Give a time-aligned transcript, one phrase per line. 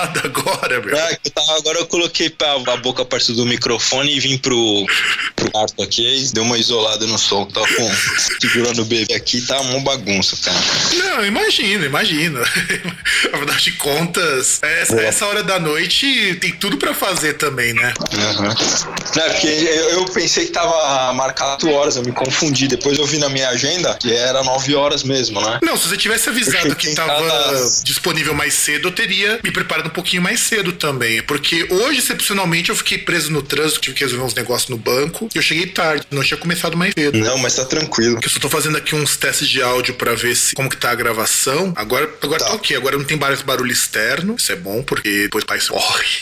[0.00, 0.96] Nada agora, meu.
[0.96, 2.34] Eu tava, agora eu coloquei
[2.66, 4.86] a boca perto do microfone e vim pro,
[5.36, 7.44] pro quarto aqui deu uma isolada no som.
[7.46, 7.90] Tava com,
[8.40, 10.58] segurando o bebê aqui, tá uma bagunça, cara.
[10.96, 12.40] Não, imagina, imagina.
[13.32, 17.92] Afinal de contas, essa, essa, hora da noite tem tudo pra fazer também, né?
[18.12, 18.44] Uhum.
[18.44, 22.66] Não, porque eu, eu, pensei que tava marcado horas, eu me confundi.
[22.66, 25.58] Depois eu vi na minha agenda que era 9 horas mesmo, né?
[25.62, 27.60] Não, se você tivesse avisado que tava cada...
[27.84, 31.22] disponível mais cedo, eu teria me preparado um pouquinho mais cedo também.
[31.22, 35.28] Porque hoje, excepcionalmente, eu fiquei preso no trânsito, tive que resolver uns negócios no banco.
[35.34, 37.18] E eu cheguei tarde, não tinha começado mais cedo.
[37.18, 38.18] Não, mas tá tranquilo.
[38.22, 40.90] Eu só tô fazendo aqui uns testes de áudio para ver se como que tá
[40.90, 41.72] a gravação.
[41.76, 42.50] Agora, agora tá.
[42.50, 44.36] tá ok, agora não tem barulho externo.
[44.36, 46.20] Isso é bom, porque depois o pai morre.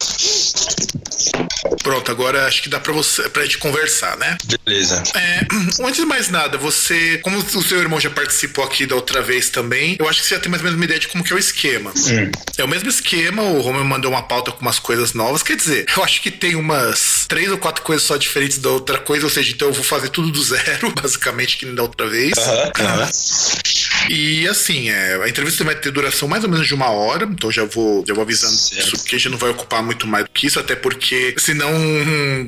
[1.83, 4.37] Pronto, agora acho que dá pra, você, pra gente conversar, né?
[4.65, 5.03] Beleza.
[5.15, 5.41] É,
[5.83, 9.49] antes de mais nada, você, como o seu irmão já participou aqui da outra vez
[9.49, 11.33] também, eu acho que você já tem mais ou menos uma ideia de como que
[11.33, 11.93] é o esquema.
[11.97, 12.31] Hum.
[12.57, 15.87] É o mesmo esquema, o Romeu mandou uma pauta com umas coisas novas, quer dizer,
[15.97, 19.31] eu acho que tem umas três ou quatro coisas só diferentes da outra coisa, ou
[19.31, 22.33] seja, então eu vou fazer tudo do zero, basicamente, que nem da outra vez.
[22.33, 23.88] Uh -huh, uh -huh.
[24.09, 27.51] E assim, é, a entrevista vai ter duração mais ou menos de uma hora, então
[27.51, 28.87] já vou, já vou avisando certo.
[28.87, 31.71] isso, porque a gente não vai ocupar muito mais do que isso, até porque senão,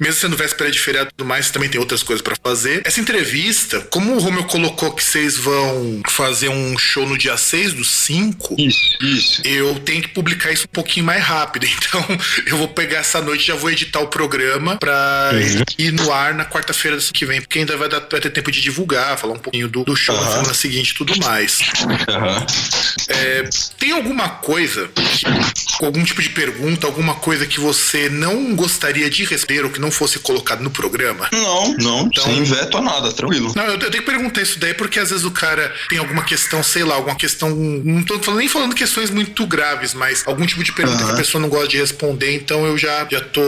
[0.00, 2.83] mesmo sendo véspera de feriado e tudo mais, também tem outras coisas para fazer.
[2.84, 7.75] Essa entrevista, como o Romeu colocou que vocês vão fazer um show no dia 6
[7.75, 9.42] do 5, isso, isso.
[9.44, 11.66] eu tenho que publicar isso um pouquinho mais rápido.
[11.91, 12.05] Então,
[12.47, 15.62] eu vou pegar essa noite e já vou editar o programa pra uhum.
[15.78, 18.61] ir no ar na quarta-feira que vem, porque ainda vai, dar, vai ter tempo de
[18.61, 20.22] divulgar, falar um pouquinho do, do show uhum.
[20.22, 21.49] na semana seguinte e tudo mais.
[21.84, 22.46] Uhum.
[23.08, 23.48] É,
[23.78, 24.90] tem alguma coisa,
[25.80, 29.91] algum tipo de pergunta, alguma coisa que você não gostaria de receber ou que não
[29.91, 31.28] fosse colocado no programa?
[31.32, 33.52] Não, não, então, sem veto a nada, tranquilo.
[33.54, 36.22] Não, eu, eu, tenho que perguntar isso daí porque às vezes o cara tem alguma
[36.22, 37.50] questão, sei lá, alguma questão.
[37.50, 41.06] Não tô falando, nem falando questões muito graves, mas algum tipo de pergunta uhum.
[41.08, 43.41] que a pessoa não gosta de responder, então eu já, já tô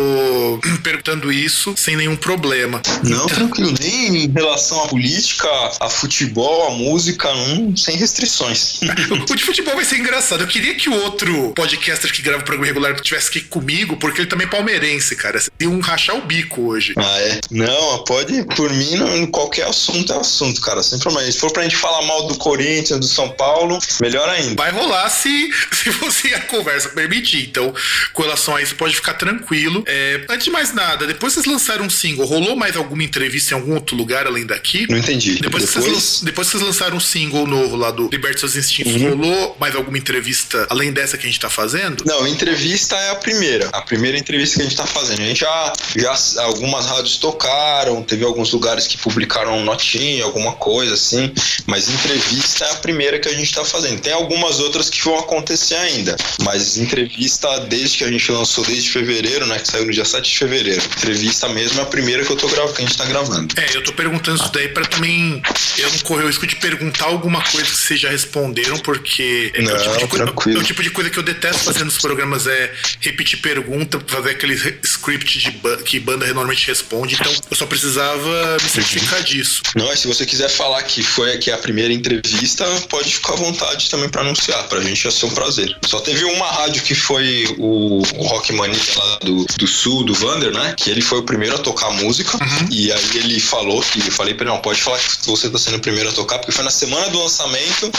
[0.83, 2.81] perguntando isso sem nenhum problema.
[3.05, 3.75] Não, tranquilo.
[3.81, 5.49] Nem em relação à política,
[5.81, 8.81] a futebol, a música, não, sem restrições.
[9.31, 10.43] o de futebol vai ser engraçado.
[10.43, 14.21] Eu queria que o outro podcaster que grava o programa regular tivesse aqui comigo, porque
[14.21, 15.41] ele também é palmeirense, cara.
[15.41, 16.95] Você tem um rachar o bico hoje.
[16.97, 17.41] Ah, é?
[17.51, 20.83] Não, pode, por mim, não, qualquer assunto é assunto, cara.
[20.83, 21.31] Sem problema.
[21.31, 24.55] Se for pra gente falar mal do Corinthians, do São Paulo, melhor ainda.
[24.55, 27.49] Vai rolar se, se você a conversa permitir.
[27.49, 27.75] Então,
[28.13, 29.83] com relação a isso, pode ficar tranquilo.
[29.87, 33.59] É, antes de mais nada, depois vocês lançaram um single, rolou mais alguma entrevista em
[33.59, 34.87] algum outro lugar além daqui?
[34.89, 35.41] Não entendi.
[35.41, 35.85] Depois, depois...
[35.85, 39.11] Vocês, depois vocês lançaram um single novo lá do Liberte Seus Instintos, uhum.
[39.11, 42.05] rolou mais alguma entrevista além dessa que a gente tá fazendo?
[42.07, 43.69] Não, entrevista é a primeira.
[43.73, 45.21] A primeira entrevista que a gente tá fazendo.
[45.21, 50.95] A gente já, já algumas rádios tocaram, teve alguns lugares que publicaram notinha, alguma coisa
[50.95, 51.33] assim,
[51.67, 54.01] mas entrevista é a primeira que a gente tá fazendo.
[54.01, 58.91] Tem algumas outras que vão acontecer ainda, mas entrevista desde que a gente lançou desde
[58.91, 60.83] fevereiro, né, que saiu no dia 7 de fevereiro.
[60.97, 63.55] Entrevista mesmo é a primeira que eu tô gravando, que a gente tá gravando.
[63.59, 65.43] É, eu tô perguntando isso daí para também
[65.79, 69.71] eu não correr o risco de perguntar alguma coisa que vocês já responderam, porque não,
[69.71, 72.47] é, o tipo coisa, é, o tipo de coisa que eu detesto fazer nos programas
[72.47, 77.67] é repetir pergunta, fazer aquele script de ba que banda normalmente responde, então eu só
[77.67, 79.63] precisava me certificar disso.
[79.77, 83.91] Não, se você quiser falar que foi aqui a primeira entrevista, pode ficar à vontade
[83.91, 85.77] também para anunciar, pra gente ia ser um prazer.
[85.87, 90.15] Só teve uma rádio que foi o, o Rock Mania lá do, do sul, do
[90.15, 90.75] Vander, né?
[90.77, 92.69] Que ele foi o primeiro a tocar música, uhum.
[92.71, 95.59] e aí ele falou que, eu falei pra ele, não, pode falar que você tá
[95.59, 97.52] sendo o primeiro a tocar, porque foi na semana do lançamento,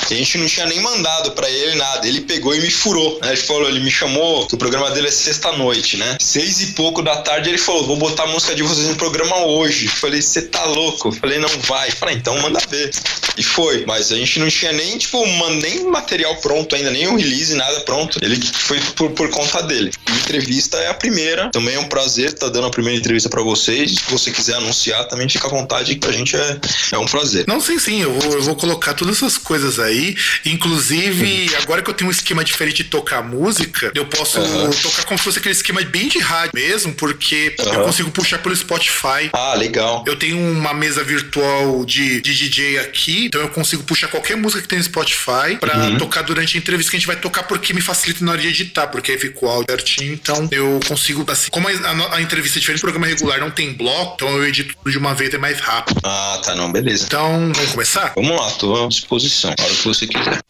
[0.09, 3.19] e a gente não tinha nem mandado para ele nada, ele pegou e me furou,
[3.21, 3.29] né?
[3.29, 6.17] Ele falou, ele me chamou, que o programa dele é sexta-noite, né?
[6.19, 9.45] Seis e pouco da tarde ele falou: vou botar a música de vocês no programa
[9.45, 9.87] hoje.
[9.87, 11.11] Falei, você tá louco?
[11.11, 11.91] Falei, não vai.
[11.91, 12.91] Falei, então manda ver.
[13.37, 13.85] E foi.
[13.85, 15.23] Mas a gente não tinha nem, tipo,
[15.61, 18.19] nem material pronto ainda, nem o release, nada pronto.
[18.21, 19.91] Ele foi por, por conta dele.
[20.05, 21.49] A entrevista é a primeira.
[21.49, 23.95] Também é um prazer estar tá dando a primeira entrevista para vocês.
[23.95, 26.59] Se você quiser anunciar, também fica à vontade, que a gente é,
[26.91, 27.45] é um prazer.
[27.47, 28.01] Não, sim, sim.
[28.01, 30.15] Eu vou, eu vou colocar todas essas coisas aí.
[30.45, 31.61] Inclusive, uhum.
[31.61, 34.71] agora que eu tenho um esquema diferente de tocar música, eu posso uhum.
[34.71, 37.73] tocar como se fosse aquele esquema bem de rádio mesmo, porque uhum.
[37.73, 39.29] eu consigo puxar pelo Spotify.
[39.33, 40.03] Ah, legal.
[40.07, 44.61] Eu tenho uma mesa virtual de, de DJ aqui, então eu consigo puxar qualquer música
[44.61, 45.97] que tem no Spotify pra uhum.
[45.97, 48.47] tocar durante a entrevista que a gente vai tocar, porque me facilita na hora de
[48.47, 50.13] editar, porque aí fica o áudio certinho.
[50.13, 53.51] Então eu consigo, assim, como a, a, a entrevista é diferente do programa regular, não
[53.51, 55.99] tem bloco, então eu edito tudo de uma vez, é mais rápido.
[56.03, 57.05] Ah, tá, não, beleza.
[57.05, 58.13] Então, vamos começar?
[58.15, 60.41] Vamos lá, tô à disposição, a hora que você quiser.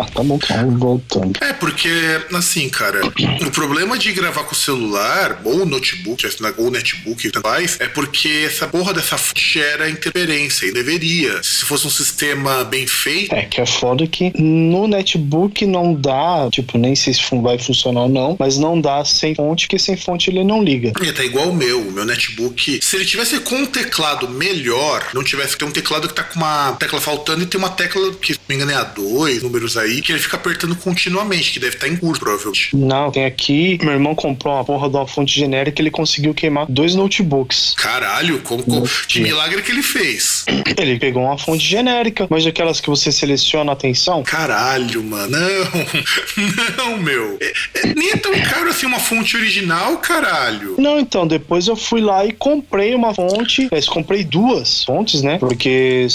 [0.00, 1.32] Ah, tá bom, tá voltando.
[1.42, 1.90] É, porque,
[2.34, 6.26] assim, cara, o problema de gravar com o celular, ou notebook,
[6.56, 11.42] ou netbook, faz, é porque essa porra dessa gera interferência, e deveria.
[11.42, 13.34] Se fosse um sistema bem feito.
[13.34, 18.02] É, que é foda que no netbook não dá, tipo, nem sei se vai funcionar
[18.02, 20.92] ou não, mas não dá sem fonte, que sem fonte ele não liga.
[21.02, 22.80] É, tá igual o meu, o meu netbook.
[22.82, 26.22] Se ele tivesse com um teclado melhor, não tivesse que ter um teclado que tá
[26.22, 28.84] com uma tecla faltando e tem uma tecla que, se não me engano, é a
[28.84, 32.76] dois números aí, que ele fica apertando continuamente, que deve estar tá em curso, provavelmente.
[32.76, 36.66] Não, tem aqui, meu irmão comprou uma porra de uma fonte genérica, ele conseguiu queimar
[36.68, 37.74] dois notebooks.
[37.76, 40.44] Caralho, como, como que milagre que ele fez?
[40.80, 44.22] Ele pegou uma fonte genérica, mas aquelas que você seleciona a atenção.
[44.22, 45.36] Caralho, mano.
[45.36, 47.38] Não, não, meu.
[47.40, 50.76] É, é, nem é tão caro assim uma fonte original, caralho.
[50.78, 53.68] Não, então, depois eu fui lá e comprei uma fonte.
[53.70, 55.38] Mas comprei duas fontes, né?
[55.38, 56.06] Porque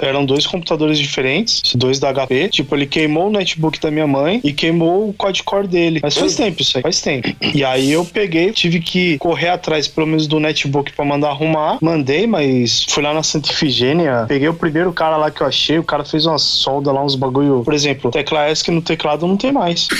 [0.00, 2.48] eram dois computadores diferentes, dois da HP.
[2.48, 6.00] Tipo, ele queimou o netbook da minha mãe e queimou o quad-core dele.
[6.02, 7.34] Mas faz tempo isso aí, faz tempo.
[7.52, 11.78] E aí eu peguei, tive que correr atrás, pelo menos, do netbook pra mandar arrumar.
[11.80, 15.78] Mandei, mas fui lá na Santa Ifigênia, peguei o primeiro cara lá que eu achei,
[15.78, 17.62] o cara fez uma solda lá, uns bagulho.
[17.64, 19.88] Por exemplo, tecla ESC no teclado não tem mais.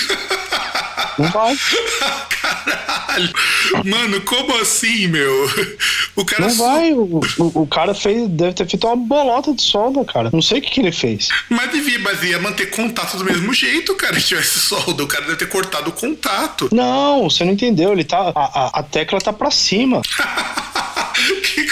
[1.19, 1.55] Não vai.
[3.13, 3.33] Caralho.
[3.85, 5.51] Mano, como assim, meu?
[6.17, 6.43] O cara.
[6.43, 6.65] Não só...
[6.67, 6.93] vai.
[6.93, 10.31] O, o, o, cara fez, deve ter feito uma bolota de solda, cara.
[10.33, 11.29] Não sei o que, que ele fez.
[11.49, 14.19] Mas devia, mas ia manter contato do mesmo jeito, cara.
[14.19, 16.69] Se tivesse solda, o cara deve ter cortado o contato.
[16.73, 17.93] Não, você não entendeu.
[17.93, 18.33] Ele tá.
[18.35, 20.03] A, a, a tecla tá pra cima.
[21.43, 21.67] que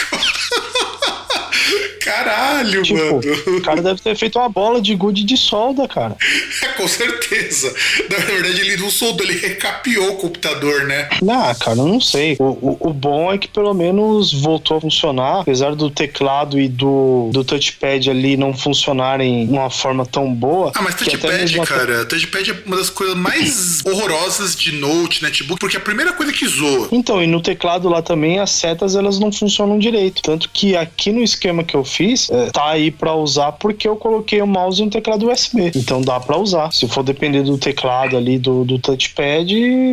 [2.10, 3.20] Caralho, tipo, mano.
[3.58, 6.16] O cara deve ter feito uma bola de gude de solda, cara.
[6.62, 7.72] É, com certeza.
[8.10, 11.08] Na verdade, ele não soldou, ele recapeou o computador, né?
[11.22, 12.36] Não, cara, eu não sei.
[12.38, 16.68] O, o, o, bom é que pelo menos voltou a funcionar, apesar do teclado e
[16.68, 20.72] do, do touchpad ali não funcionarem de uma forma tão boa.
[20.74, 25.76] Ah, mas touchpad, cara, touchpad é uma das coisas mais horrorosas de Note, netbook, porque
[25.76, 26.88] é a primeira coisa que zoa.
[26.90, 30.22] Então, e no teclado lá também as setas elas não funcionam direito.
[30.22, 32.00] Tanto que aqui no esquema que eu fiz,
[32.31, 35.70] é, tá aí para usar porque eu coloquei o mouse e um teclado USB.
[35.75, 36.73] Então dá para usar.
[36.73, 39.50] Se for depender do teclado ali, do, do touchpad,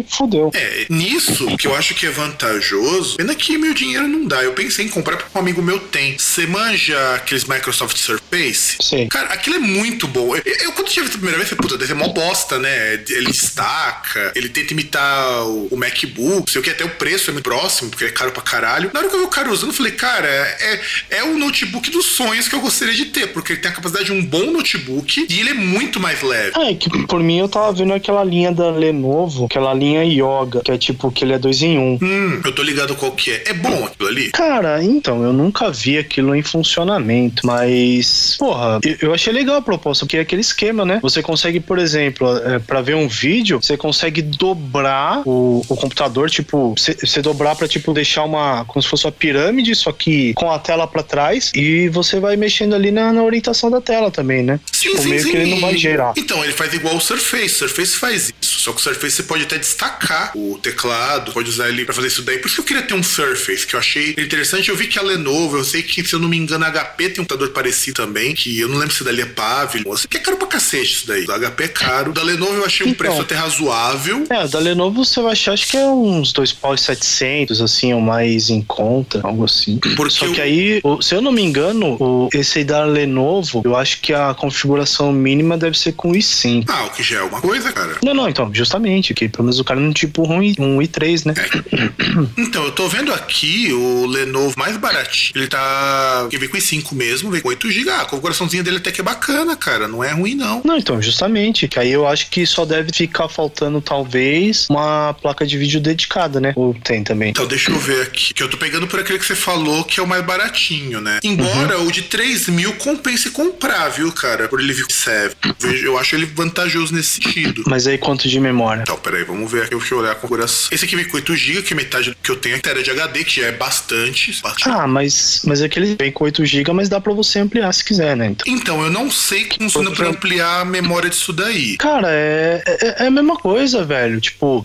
[0.08, 0.52] fudeu.
[0.54, 4.44] É, nisso que eu acho que é vantajoso, pena que meu dinheiro não dá.
[4.44, 6.18] Eu pensei em comprar porque um amigo meu tem.
[6.18, 8.78] Você manja aqueles Microsoft Surface?
[8.82, 9.08] Sim.
[9.08, 10.36] Cara, aquilo é muito bom.
[10.36, 12.94] Eu, eu quando tive a primeira vez, falei, puta, deve ser mó bosta, né?
[13.10, 17.34] Ele destaca, ele tenta imitar o, o MacBook, sei o que, até o preço é
[17.34, 18.90] muito próximo, porque é caro pra caralho.
[18.94, 21.90] Na hora que eu vi o cara usando, eu falei, cara, é, é o notebook
[21.98, 24.52] dos sonhos que eu gostaria de ter, porque ele tem a capacidade de um bom
[24.52, 26.52] notebook e ele é muito mais leve.
[26.56, 30.72] É que por mim eu tava vendo aquela linha da Lenovo, aquela linha Yoga, que
[30.72, 31.98] é tipo que ele é dois em um.
[32.00, 33.44] Hum, eu tô ligado qual que é.
[33.48, 34.30] É bom aquilo ali?
[34.32, 39.62] Cara, então, eu nunca vi aquilo em funcionamento, mas, porra, eu, eu achei legal a
[39.62, 41.00] proposta, porque é aquele esquema, né?
[41.02, 46.30] Você consegue, por exemplo, é, para ver um vídeo, você consegue dobrar o, o computador,
[46.30, 50.52] tipo, você dobrar para tipo deixar uma como se fosse uma pirâmide, só que com
[50.52, 54.44] a tela para trás e você vai mexendo ali na, na orientação da tela também,
[54.44, 54.60] né?
[54.72, 55.32] Sim, tipo, sim, meio sim.
[55.32, 56.14] que ele não vai gerar.
[56.16, 57.56] Então, ele faz igual o Surface.
[57.56, 58.60] O Surface faz isso.
[58.60, 62.08] Só que o Surface você pode até destacar o teclado, pode usar ele pra fazer
[62.08, 62.38] isso daí.
[62.38, 64.70] Por isso que eu queria ter um Surface, que eu achei interessante.
[64.70, 67.10] Eu vi que a Lenovo, eu sei que, se eu não me engano, a HP
[67.10, 69.96] tem um computador parecido também, que eu não lembro se dali é Pavilion.
[70.10, 71.26] Que é caro pra cacete isso daí.
[71.26, 72.14] O HP é caro.
[72.14, 74.26] Da Lenovo eu achei um então, preço até razoável.
[74.30, 77.94] É, da Lenovo você vai achar, acho que é uns dois pau e 700, assim,
[77.94, 79.78] ou mais em conta, algo assim.
[79.96, 83.76] Porque Só que aí, se eu não me engano, o, esse aí da Lenovo, eu
[83.76, 86.66] acho que a configuração mínima deve ser com i5.
[86.68, 87.98] Ah, o que já é uma coisa, cara.
[88.04, 91.34] Não, não, então, justamente, que pelo menos o cara não tipo um, um i3, né?
[91.38, 92.18] É.
[92.38, 95.34] Então, eu tô vendo aqui o Lenovo mais baratinho.
[95.36, 96.28] Ele tá.
[96.30, 97.90] Que vem com i5 mesmo, vem com 8 GB.
[97.90, 99.88] Ah, a configuraçãozinha dele até que é bacana, cara.
[99.88, 100.62] Não é ruim, não.
[100.64, 101.68] Não, então, justamente.
[101.68, 106.40] Que aí eu acho que só deve ficar faltando, talvez, uma placa de vídeo dedicada,
[106.40, 106.54] né?
[106.56, 107.30] Ou tem também.
[107.30, 108.34] Então, deixa eu ver aqui.
[108.34, 111.20] Que eu tô pegando por aquele que você falou que é o mais baratinho, né?
[111.24, 111.67] Embora uhum.
[111.76, 114.48] O de 3 mil compense comprar, viu, cara?
[114.48, 115.36] Por ele vir 7.
[115.84, 117.64] Eu acho ele vantajoso nesse sentido.
[117.68, 118.82] Mas aí quanto de memória?
[118.82, 119.76] Então, peraí, vamos ver aqui.
[119.76, 120.70] Deixa eu olhar a configuração.
[120.72, 122.58] Esse aqui vem com 8 GB, que é metade que eu tenho.
[122.58, 124.32] A tela de HD, que já é bastante.
[124.42, 124.70] bastante.
[124.70, 128.16] Ah, mas, mas aquele vem com 8 GB, mas dá pra você ampliar se quiser,
[128.18, 128.28] né?
[128.28, 131.78] Então, então eu não sei que funciona pra ampliar a memória disso daí.
[131.78, 134.20] Cara, é, é, é a mesma coisa, velho.
[134.20, 134.64] Tipo, uh,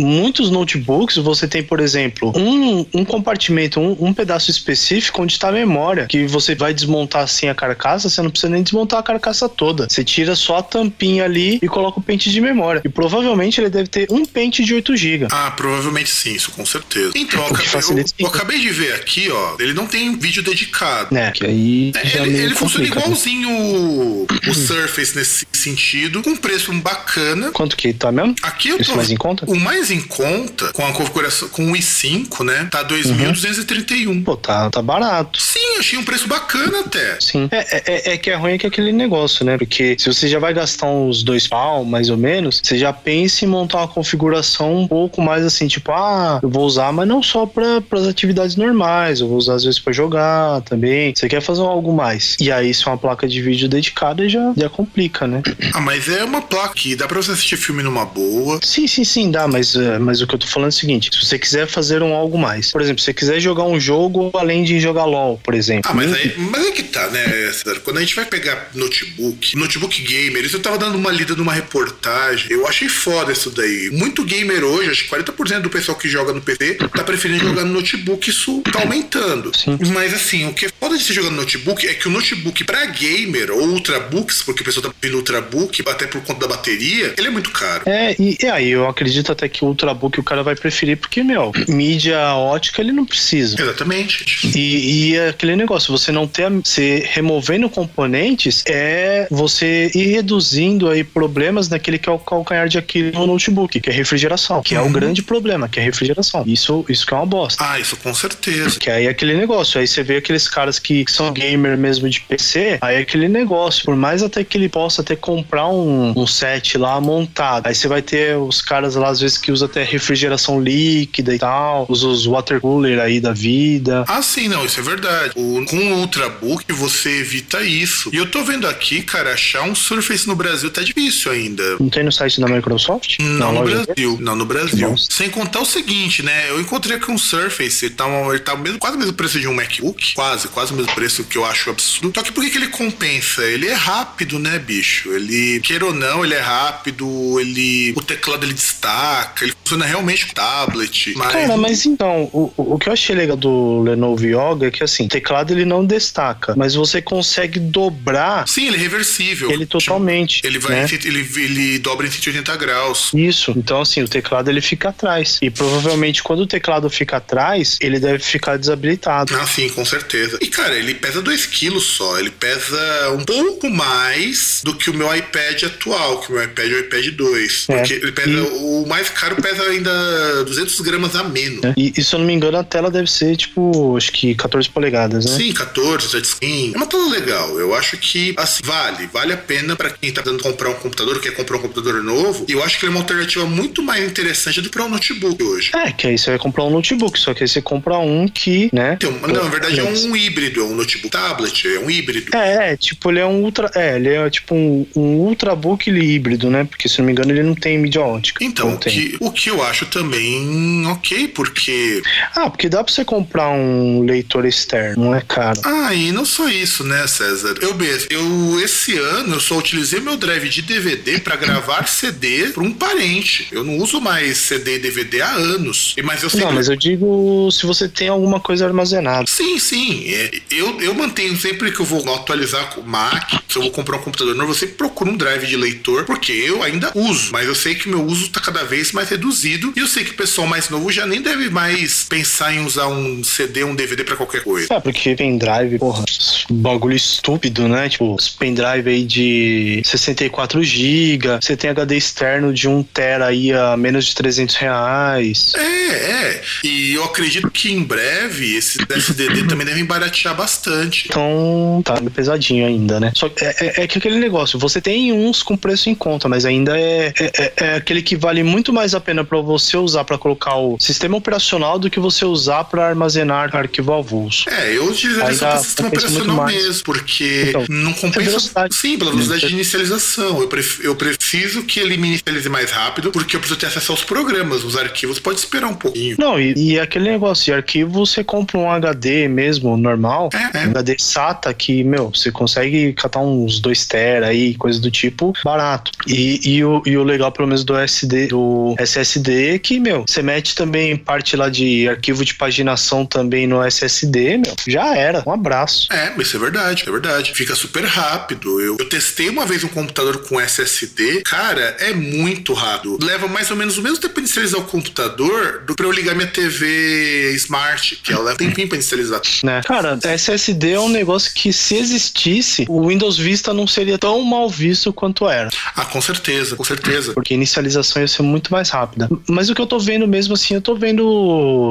[0.00, 5.48] muitos notebooks você tem, por exemplo, um, um compartimento, um, um pedaço específico onde está
[5.48, 9.02] a memória, que você vai desmontar assim a carcaça, você não precisa nem desmontar a
[9.02, 9.88] carcaça toda.
[9.88, 12.82] Você tira só a tampinha ali e coloca o pente de memória.
[12.84, 15.28] E provavelmente ele deve ter um pente de 8 GB.
[15.30, 18.92] Ah, provavelmente sim, isso com certeza Então, que acabei, facilita eu- eu acabei de ver
[18.94, 19.56] aqui, ó.
[19.58, 21.16] Ele não tem vídeo dedicado.
[21.16, 26.36] É, que aí É, já ele, ele funciona igualzinho o, o Surface nesse sentido, com
[26.36, 27.50] preço bacana.
[27.52, 28.34] Quanto que tá mesmo?
[28.42, 28.96] Aqui eu Isso tô.
[28.96, 29.44] mais em conta?
[29.46, 32.68] O mais em conta, com a configuração com o i5, né?
[32.70, 34.22] Tá 2.231.
[34.24, 35.40] Pô, tá, tá barato.
[35.40, 37.18] Sim, achei um preço bacana até.
[37.20, 37.48] Sim.
[37.50, 39.56] É, é- é, é que é ruim que é aquele negócio, né?
[39.58, 43.44] Porque se você já vai gastar uns dois pau, mais ou menos, você já pensa
[43.44, 47.22] em montar uma configuração um pouco mais assim, tipo, ah, eu vou usar, mas não
[47.22, 51.12] só para as atividades normais, eu vou usar às vezes para jogar também.
[51.14, 52.36] Você quer fazer algo mais.
[52.40, 55.42] E aí, se é uma placa de vídeo dedicada, já, já complica, né?
[55.74, 58.58] Ah, mas é uma placa que dá pra você assistir filme numa boa.
[58.62, 61.10] Sim, sim, sim, dá, mas, eh, mas o que eu tô falando é o seguinte:
[61.12, 64.30] se você quiser fazer um algo mais, por exemplo, se você quiser jogar um jogo
[64.34, 65.90] além de jogar LOL, por exemplo.
[65.90, 67.80] Ah, mas aí, mas é que tá, né, César?
[67.80, 71.52] Quando a gente vai pegar notebook, notebook gamer, isso eu tava dando uma lida numa
[71.52, 73.90] reportagem, eu achei foda isso daí.
[73.92, 77.64] Muito gamer hoje, acho que 40% do pessoal que joga no PC tá preferindo jogar
[77.64, 79.56] no notebook, isso tá aumentando.
[79.56, 79.78] Sim.
[79.92, 82.64] Mas assim, o que é foda de se jogar no notebook é que o notebook
[82.64, 87.14] pra gamer ou ultrabooks, porque o pessoal tá pedindo ultrabook, até por conta da bateria,
[87.16, 87.82] ele é muito caro.
[87.86, 91.22] É, e, e aí eu acredito até que o Ultrabook o cara vai preferir, porque,
[91.22, 93.60] meu, mídia ótica ele não precisa.
[93.60, 94.24] Exatamente.
[94.56, 100.88] E, e aquele negócio, você não ter, a- você removendo componentes é você ir reduzindo
[100.88, 104.74] aí problemas naquele que é o calcanhar de Aquiles no notebook, que é refrigeração, que
[104.74, 106.44] é o grande problema, que é refrigeração.
[106.46, 107.64] Isso, isso que é uma bosta.
[107.66, 108.78] Ah, isso com certeza.
[108.78, 112.20] Que aí é aquele negócio, aí você vê aqueles caras que são gamer mesmo de
[112.20, 116.26] PC, aí é aquele negócio, por mais até que ele possa até comprar um, um
[116.26, 119.84] set lá montado, aí você vai ter os caras lá às vezes que usam até
[119.84, 124.04] refrigeração líquida e tal, usa os water cooler aí da vida.
[124.08, 125.32] Ah, sim, não, isso é verdade.
[125.36, 128.10] O- com o Ultrabook você evita isso.
[128.12, 131.62] E eu tô vendo aqui, cara, achar um Surface no Brasil tá difícil ainda.
[131.78, 133.16] Não tem no site da Microsoft?
[133.20, 134.96] Não no Brasil, não no Brasil.
[134.98, 136.48] Sem contar o seguinte, né?
[136.50, 139.38] Eu encontrei aqui um Surface, ele tá, um- ele tá mesmo, quase o mesmo preço
[139.38, 142.12] de um MacBook, quase, quase o mesmo preço que eu acho absurdo.
[142.12, 143.44] Só que por que, que ele compensa?
[143.44, 145.12] Ele é rápido, né, bicho?
[145.12, 150.26] Ele, queira ou não, ele é rápido, ele, o teclado ele destaca, ele funciona realmente
[150.26, 151.14] com tablet.
[151.16, 154.82] Mas, Cara, mas então, o, o que eu achei legal do Lenovo Yoga é que
[154.82, 159.52] assim, o teclado ele não destaca, mas você consegue dobrar sim, ele é reversível.
[159.52, 160.40] ele totalmente.
[160.44, 160.86] Ele vai, né?
[160.90, 163.12] em ele, ele dobra em 180 graus.
[163.14, 163.52] Isso.
[163.56, 165.38] Então, assim, o teclado ele fica atrás.
[165.40, 169.32] E provavelmente quando o teclado fica atrás, ele deve ficar desabilitado.
[169.36, 170.36] Ah, sim, com certeza.
[170.40, 172.18] E, cara, ele pesa 2 quilos só.
[172.18, 176.70] Ele pesa um pouco mais do que o meu iPad atual, que o meu iPad
[176.70, 177.66] é o iPad 2.
[177.68, 177.76] É.
[177.76, 181.60] Porque ele pesa, o mais caro pesa ainda 200 gramas a menos.
[181.62, 181.74] né?
[181.76, 184.68] E, e se eu não me engano, a tela deve ser tipo, acho que 14
[184.70, 185.36] polegadas, né?
[185.36, 186.72] Sim, 14, touchscreen.
[186.74, 187.58] É uma tela legal.
[187.58, 189.08] Eu acho que, assim, vale.
[189.12, 192.44] Vale a pena pra quem tá tentando comprar um computador, quer comprar um computador novo.
[192.48, 195.42] E eu acho que ele é uma alternativa muito mais interessante do que um notebook
[195.42, 195.70] hoje.
[195.74, 198.70] É, que aí você vai comprar um notebook, só que aí você compra um que,
[198.72, 198.94] né?
[198.94, 202.36] Então, não, na verdade é um híbrido, é um notebook tablet, é um híbrido.
[202.36, 203.70] É, é, tipo, ele é um ultra.
[203.74, 206.64] É, ele é tipo um, um ultrabook híbrido, né?
[206.64, 208.44] Porque se não me engano, ele não tem mídia ótica.
[208.44, 212.02] Então, o que, o que eu acho também ok, porque.
[212.34, 215.60] Ah, porque dá pra você comprar um leitor externo, não é caro.
[215.64, 217.54] Ah, e não só isso, né, César?
[217.60, 222.48] Eu mesmo, eu esse ano eu só utilizei meu drive de DVD pra gravar CD
[222.48, 223.48] pra um parente.
[223.50, 225.94] Eu não uso mais CD e DVD há anos.
[226.02, 226.46] Mas eu sempre.
[226.46, 229.26] Não, mas eu digo se você tem alguma coisa armazenada.
[229.26, 230.04] Sim, sim.
[230.50, 234.02] Eu, eu mantenho sempre que eu vou atualizar o Mac, se eu vou comprar um
[234.02, 237.54] computador novo, eu sempre procuro um drive de leitor, porque eu ainda uso, mas eu
[237.54, 240.46] sei que meu uso tá cada vez mais reduzido e eu sei que o pessoal
[240.46, 244.42] mais novo já nem deve mais pensar em usar um CD, um DVD pra qualquer
[244.42, 244.72] coisa.
[244.72, 246.04] É, porque pendrive, porra,
[246.50, 247.88] bagulho estúpido, né?
[247.88, 253.76] Tipo, pendrive aí de 64 GB, você tem HD externo de 1 tera aí a
[253.76, 255.52] menos de 300 reais.
[255.54, 256.42] É, é.
[256.64, 261.06] E eu acredito que em breve esses SDD também devem baratear bastante.
[261.08, 263.12] Então, tá meio pesadinho ainda, né?
[263.14, 266.28] Só que é, é- é que aquele negócio, você tem uns com preço em conta,
[266.28, 269.76] mas ainda é, é, é- é aquele que vale muito mais a pena pra você
[269.76, 274.48] usar pra colocar o sistema operacional do que você usar pra armazenar arquivo avulso.
[274.50, 278.20] É, eu utilizaria só para sistema compensa operacional mesmo, porque Então, não compensa.
[278.30, 278.74] velocidade.
[278.74, 280.40] Sim, pela velocidade de inicialização.
[280.40, 283.92] Eu, pref- eu preciso que ele me inicialize mais rápido, porque eu preciso ter acesso
[283.92, 284.64] aos programas.
[284.64, 286.16] Os arquivos pode esperar um pouquinho.
[286.18, 290.58] Não, e, e aquele negócio de arquivo, você compra um HD mesmo, normal, profissional, É,
[290.58, 290.62] é.
[290.64, 295.90] HD SATA, que, meu, você consegue catar uns 2 tera aí, coisa do tipo, barato.
[296.06, 300.04] E, e, o, e o legal, pelo menos, do SD, do SSD, é que, meu,
[300.06, 305.22] você mete também parte lá de arquivo de paginação também no SSD, meu, já era.
[305.26, 305.88] Um abraço.
[305.92, 307.32] É, isso é verdade, é verdade.
[307.34, 308.60] Fica super rápido.
[308.60, 312.98] Eu, eu testei uma vez um computador com SSD, cara, é muito rápido.
[313.02, 316.14] Leva mais ou menos o mesmo tempo pra inicializar o computador do pra eu ligar
[316.14, 319.20] minha TV Smart, que ela leva um tempinho pra inicializar.
[319.44, 319.60] né?
[319.66, 324.48] Cara, SSD é um negócio que se existisse, o Windows Vista não seria tão mal
[324.48, 325.48] visto quanto era.
[325.74, 327.12] Ah, com certeza, com certeza.
[327.12, 329.08] Porque a inicialização ia ser muito mais rápida.
[329.28, 331.06] Mas o que eu tô vendo mesmo assim, eu tô vendo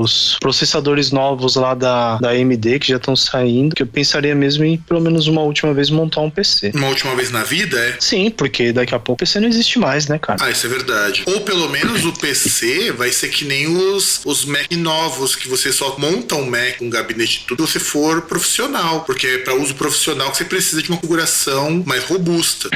[0.02, 4.64] os processadores novos lá da, da AMD que já estão saindo, que eu pensaria mesmo
[4.64, 6.72] em pelo menos uma última vez montar um PC.
[6.74, 7.98] Uma última vez na vida, é.
[8.00, 10.40] Sim, porque daqui a pouco o PC não existe mais, né, cara?
[10.42, 11.24] Ah, isso é verdade.
[11.26, 15.72] Ou pelo menos o PC vai ser que nem os, os Mac novos, que você
[15.72, 19.02] só monta um Mac, um gabinete e tudo, você for profissional.
[19.02, 22.70] Porque é para uso profissional que você precisa de uma configuração mais robusta.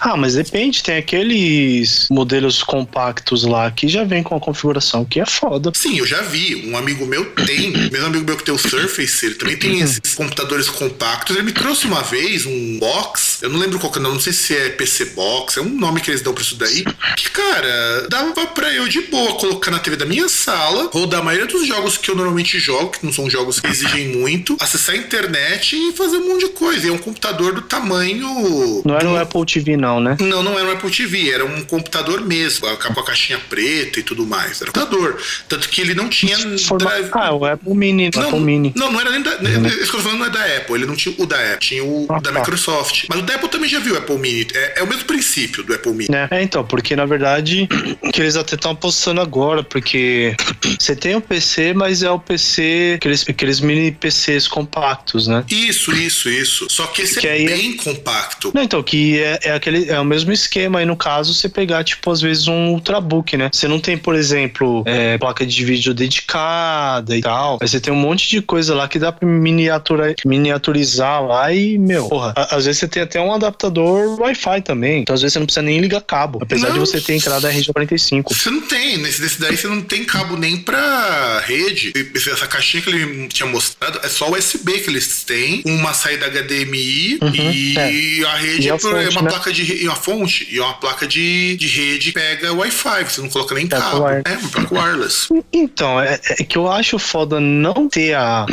[0.00, 5.20] Ah, mas depende, tem aqueles modelos compactos lá que já vem com a configuração que
[5.20, 5.72] é foda.
[5.74, 6.68] Sim, eu já vi.
[6.68, 10.14] Um amigo meu tem, mesmo amigo meu que tem o Surface, ele também tem esses
[10.14, 11.36] computadores compactos.
[11.36, 14.32] Ele me trouxe uma vez um box, eu não lembro qual que é não sei
[14.32, 16.84] se é PC Box, é um nome que eles dão pra isso daí.
[17.16, 21.22] Que, cara, dava pra eu de boa colocar na TV da minha sala, rodar a
[21.22, 24.94] maioria dos jogos que eu normalmente jogo, que não são jogos que exigem muito, acessar
[24.94, 26.86] a internet e fazer um monte de coisa.
[26.86, 28.82] E é um computador do tamanho.
[28.84, 30.16] Não era um Apple TV, não, né?
[30.20, 34.02] Não, não era um Apple TV, era um computador mesmo, com a caixinha preta e
[34.02, 34.60] tudo mais.
[34.60, 35.20] Era um computador.
[35.48, 37.08] Tanto que ele não tinha Forma- drive.
[37.12, 38.72] Ah, o Apple Mini, Não, Apple Mini.
[38.76, 39.30] não, não era nem da.
[39.36, 39.66] Uhum.
[39.66, 40.74] Isso que eu tô falando não é da Apple.
[40.76, 42.38] Ele não tinha o da Apple, tinha o Ah, da tá.
[42.40, 43.04] Microsoft.
[43.08, 44.46] Mas o da Apple também já viu o Apple Mini.
[44.54, 46.08] É, é o mesmo princípio do Apple Mini.
[46.30, 47.68] É, então, porque na verdade
[48.12, 50.34] que eles até estão apostando agora, porque
[50.78, 55.44] você tem o PC, mas é o PC, aqueles, aqueles mini PCs compactos, né?
[55.50, 56.66] Isso, isso, isso.
[56.70, 58.52] Só que esse Que é aí é- bem compacto.
[58.54, 61.82] Não, então, que é, é aquele, é o mesmo esquema aí no caso, você pegar,
[61.84, 63.50] tipo, às vezes um Ultrabook, né?
[63.52, 67.92] Você não tem, por exemplo, é, placa de vídeo dedicada e tal, mas você tem
[67.92, 72.64] um monte de coisa lá que dá pra miniatura, miniaturizar lá e, meu, porra, às
[72.66, 75.78] vezes você tem até um adaptador Wi-Fi também, então às vezes você não precisa nem
[75.80, 76.74] ligar cabo, apesar Não.
[76.74, 78.24] de você ter entrada RJ45.
[78.34, 81.92] Você não tem, nesse desse daí você não tem cabo nem pra rede.
[82.14, 87.18] Essa caixinha que ele tinha mostrado é só USB que eles têm, uma saída HDMI
[87.34, 87.74] e
[88.22, 88.24] é.
[88.26, 89.30] a rede E a é por- é fonte, uma né?
[89.30, 93.04] placa de uma fonte e uma placa de, de rede pega Wi-Fi.
[93.04, 94.06] Você não coloca nem Placa cabo.
[94.06, 94.22] wire.
[94.24, 95.28] É, uma placa wireless.
[95.52, 98.46] Então, é, é que eu acho foda não ter a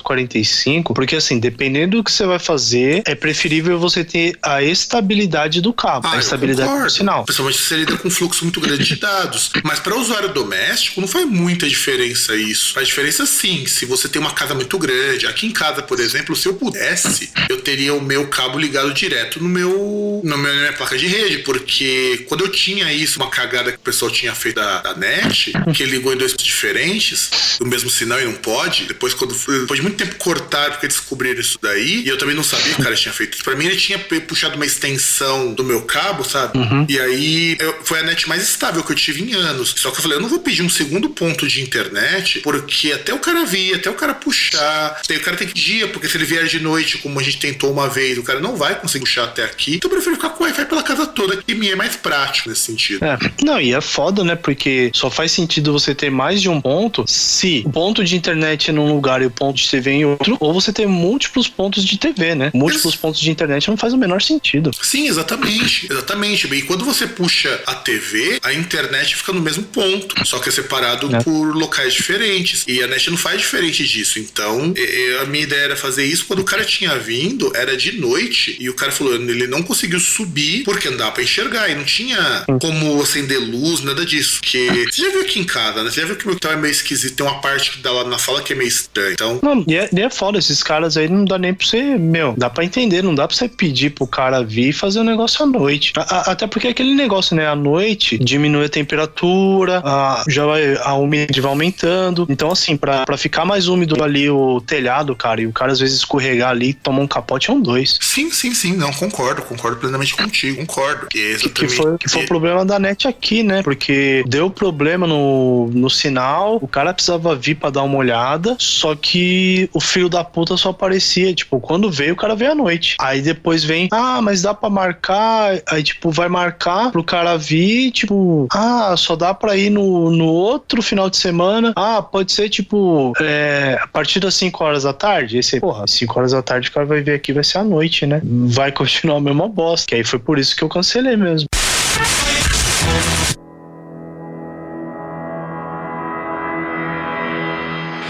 [0.00, 5.60] RJ45, porque assim, dependendo do que você vai fazer, é preferível você ter a estabilidade
[5.60, 7.24] do cabo, Ah, a estabilidade do sinal.
[7.24, 9.50] Principalmente se você lida com um fluxo muito grande de dados.
[9.62, 12.74] Mas para usuário doméstico, não faz muita diferença isso.
[12.74, 15.26] Faz diferença sim, se você tem uma casa muito grande.
[15.36, 19.38] Aqui em casa, por exemplo, se eu pudesse, eu teria o meu cabo ligado direto
[19.38, 21.38] no meu, no meu na minha placa de rede.
[21.40, 25.52] Porque quando eu tinha isso, uma cagada que o pessoal tinha feito da, da net,
[25.74, 28.86] que ligou em dois pontos diferentes, o mesmo sinal e não pode.
[28.86, 32.42] Depois, quando depois de muito tempo cortaram porque descobriram isso daí, e eu também não
[32.42, 33.44] sabia que o cara tinha feito isso.
[33.44, 36.58] Pra mim, ele tinha puxado uma extensão do meu cabo, sabe?
[36.88, 39.74] E aí eu- foi a net mais estável que eu tive em anos.
[39.76, 43.12] Só que eu falei, eu não vou pedir um segundo ponto de internet, porque até
[43.12, 45.02] o cara vir, até o cara puxar.
[45.06, 47.70] Tem, cara tem que dia, porque se ele vier de noite, como a gente tentou
[47.72, 49.76] uma vez, o cara não vai conseguir puxar até aqui.
[49.76, 52.48] Então eu prefiro ficar com o Wi-Fi pela casa toda, que me é mais prático
[52.48, 53.04] nesse sentido.
[53.04, 53.18] É.
[53.42, 54.34] Não, e é foda, né?
[54.36, 58.70] Porque só faz sentido você ter mais de um ponto se o ponto de internet
[58.70, 61.84] é num lugar e o ponto de TV em outro, ou você ter múltiplos pontos
[61.84, 62.50] de TV, né?
[62.54, 63.00] Múltiplos Isso.
[63.02, 64.70] pontos de internet não faz o menor sentido.
[64.82, 65.86] Sim, exatamente.
[65.90, 66.46] Exatamente.
[66.54, 70.52] E quando você puxa a TV, a internet fica no mesmo ponto, só que é
[70.52, 71.22] separado É.
[71.22, 72.64] por locais diferentes.
[72.66, 74.18] E a net não faz diferente disso.
[74.18, 77.76] Então, e- e a minha ideia era fazer isso quando o cara tinha vindo, era
[77.76, 81.68] de noite, e o cara falou, ele não conseguiu subir porque não dava pra enxergar,
[81.70, 84.40] e não tinha como acender luz, nada disso.
[84.42, 85.90] Que você já viu aqui em casa, né?
[85.90, 87.90] Você já viu que o meu quintal é meio esquisito, tem uma parte que dá
[87.92, 89.12] lá na sala que é meio estranha.
[89.12, 91.82] Então, Não, e é, e é foda, esses caras aí não dá nem pra você,
[91.98, 95.04] meu, dá pra entender, não dá pra você pedir pro cara vir e fazer o
[95.04, 95.92] negócio à noite.
[95.96, 100.76] A- a- até porque aquele negócio, né, à noite diminui a temperatura, a, já vai,
[100.76, 102.26] a umidade vai aumentando.
[102.28, 105.80] Então, assim, pra, pra ficar mais úmido ali o telhado, cara, e o cara às
[105.80, 107.98] vezes escorregar ali e tomar um capote é um dois.
[108.00, 111.06] sim, sim, sim, não, concordo, concordo plenamente contigo, concordo.
[111.06, 113.62] Que, é Que, que foi, que foi o problema da net aqui, né?
[113.62, 118.94] Porque deu problema no, no sinal, o cara precisava vir pra dar uma olhada, só
[118.94, 122.96] que o filho da puta só aparecia, tipo, quando veio, o cara veio à noite.
[123.00, 127.90] Aí depois vem, ah, mas dá pra marcar, aí tipo, vai marcar pro cara vir,
[127.90, 132.48] tipo, ah, só dá pra ir no, no outro final de semana, ah, pode ser
[132.48, 135.38] tipo, é, a partir das 5 horas da tarde.
[135.38, 138.06] Esse, porra, 5 horas da tarde o cara vai ver aqui, vai ser a noite,
[138.06, 138.20] né?
[138.24, 139.86] Vai continuar a mesma bosta.
[139.86, 141.48] Que aí foi por isso que eu cancelei mesmo.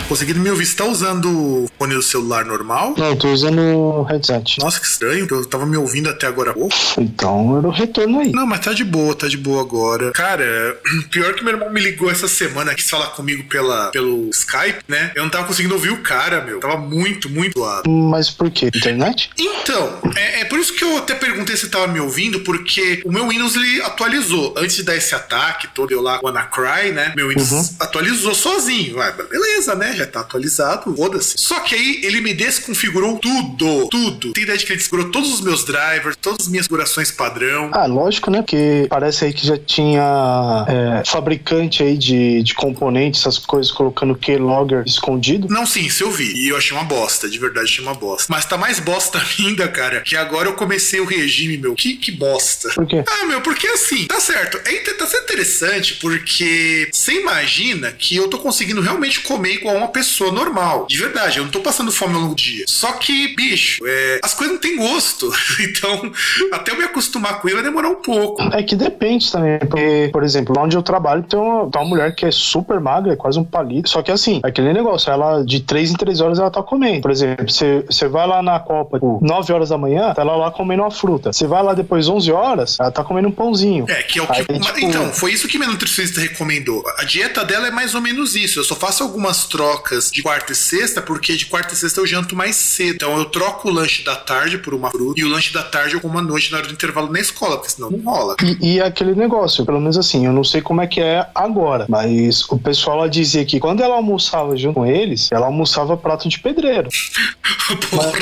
[0.08, 0.66] Conseguindo me ouvir.
[0.66, 2.94] Você tá usando o fone do celular normal?
[2.96, 4.58] Não, eu tô usando o headset.
[4.60, 5.26] Nossa, que estranho.
[5.28, 6.74] Eu tava me ouvindo até agora há pouco.
[6.98, 8.30] Então era o retorno aí.
[8.30, 10.12] Não, mas tá de boa, tá de boa agora.
[10.12, 10.78] Cara,
[11.10, 15.10] pior que meu irmão me ligou essa semana, quis falar comigo pela, pelo Skype, né?
[15.16, 16.60] Eu não tava conseguindo ouvir o cara, meu.
[16.60, 17.90] Tava muito, muito zoado.
[17.90, 18.66] Mas por quê?
[18.74, 19.30] Internet?
[19.36, 23.10] Então, é, é por isso que eu até perguntei se tava me ouvindo, porque o
[23.10, 24.54] meu Windows ele atualizou.
[24.56, 27.12] Antes de dar esse ataque todo, eu lá, WannaCry, né?
[27.16, 27.68] Meu Windows Uhum.
[27.80, 29.00] atualizou sozinho.
[29.00, 29.95] Ah, beleza, né?
[29.96, 31.34] Já tá atualizado, foda-se.
[31.36, 34.32] Só que aí ele me desconfigurou tudo, tudo.
[34.32, 37.70] Tem ideia de que ele desconfigurou todos os meus drivers, todas as minhas configurações padrão.
[37.72, 38.42] Ah, lógico, né?
[38.42, 44.14] Porque parece aí que já tinha é, fabricante aí de, de componentes, essas coisas, colocando
[44.14, 45.48] keylogger escondido.
[45.48, 46.32] Não, sim, isso eu vi.
[46.34, 48.26] E eu achei uma bosta, de verdade, achei uma bosta.
[48.28, 51.74] Mas tá mais bosta ainda, cara, que agora eu comecei o regime, meu.
[51.74, 52.70] Que, que bosta.
[52.74, 53.02] Por quê?
[53.08, 54.58] Ah, meu, porque assim, tá certo.
[54.64, 59.85] É, tá sendo interessante porque você imagina que eu tô conseguindo realmente comer igual uma
[59.88, 60.86] pessoa normal.
[60.88, 62.64] De verdade, eu não tô passando fome ao longo do dia.
[62.68, 65.30] Só que, bicho, é, as coisas não têm gosto.
[65.66, 66.12] Então,
[66.52, 68.42] até eu me acostumar com ele vai demorar um pouco.
[68.54, 71.88] É que depende também, porque, por exemplo, lá onde eu trabalho tem uma, tem uma
[71.88, 73.88] mulher que é super magra, é quase um palito.
[73.88, 77.02] Só que assim, é aquele negócio, ela de 3 em 3 horas ela tá comendo.
[77.02, 80.36] Por exemplo, você você vai lá na Copa, tipo, 9 horas da manhã, tá ela
[80.36, 81.32] lá comendo uma fruta.
[81.32, 83.86] Você vai lá depois 11 horas, ela tá comendo um pãozinho.
[83.88, 84.32] É, que é o que.
[84.52, 86.82] Aí, tipo- Então, foi isso que minha nutricionista recomendou.
[86.98, 88.60] A dieta dela é mais ou menos isso.
[88.60, 89.75] Eu só faço algumas trocas
[90.12, 92.96] de quarta e sexta, porque de quarta e sexta eu janto mais cedo.
[92.96, 95.94] Então eu troco o lanche da tarde por uma fruta e o lanche da tarde
[95.94, 98.36] eu como à noite na hora do intervalo na escola, porque senão não rola.
[98.42, 101.26] E, e é aquele negócio, pelo menos assim, eu não sei como é que é
[101.34, 105.96] agora, mas o pessoal lá dizia que quando ela almoçava junto com eles, ela almoçava
[105.96, 106.88] prato de pedreiro.
[107.90, 108.12] Porra.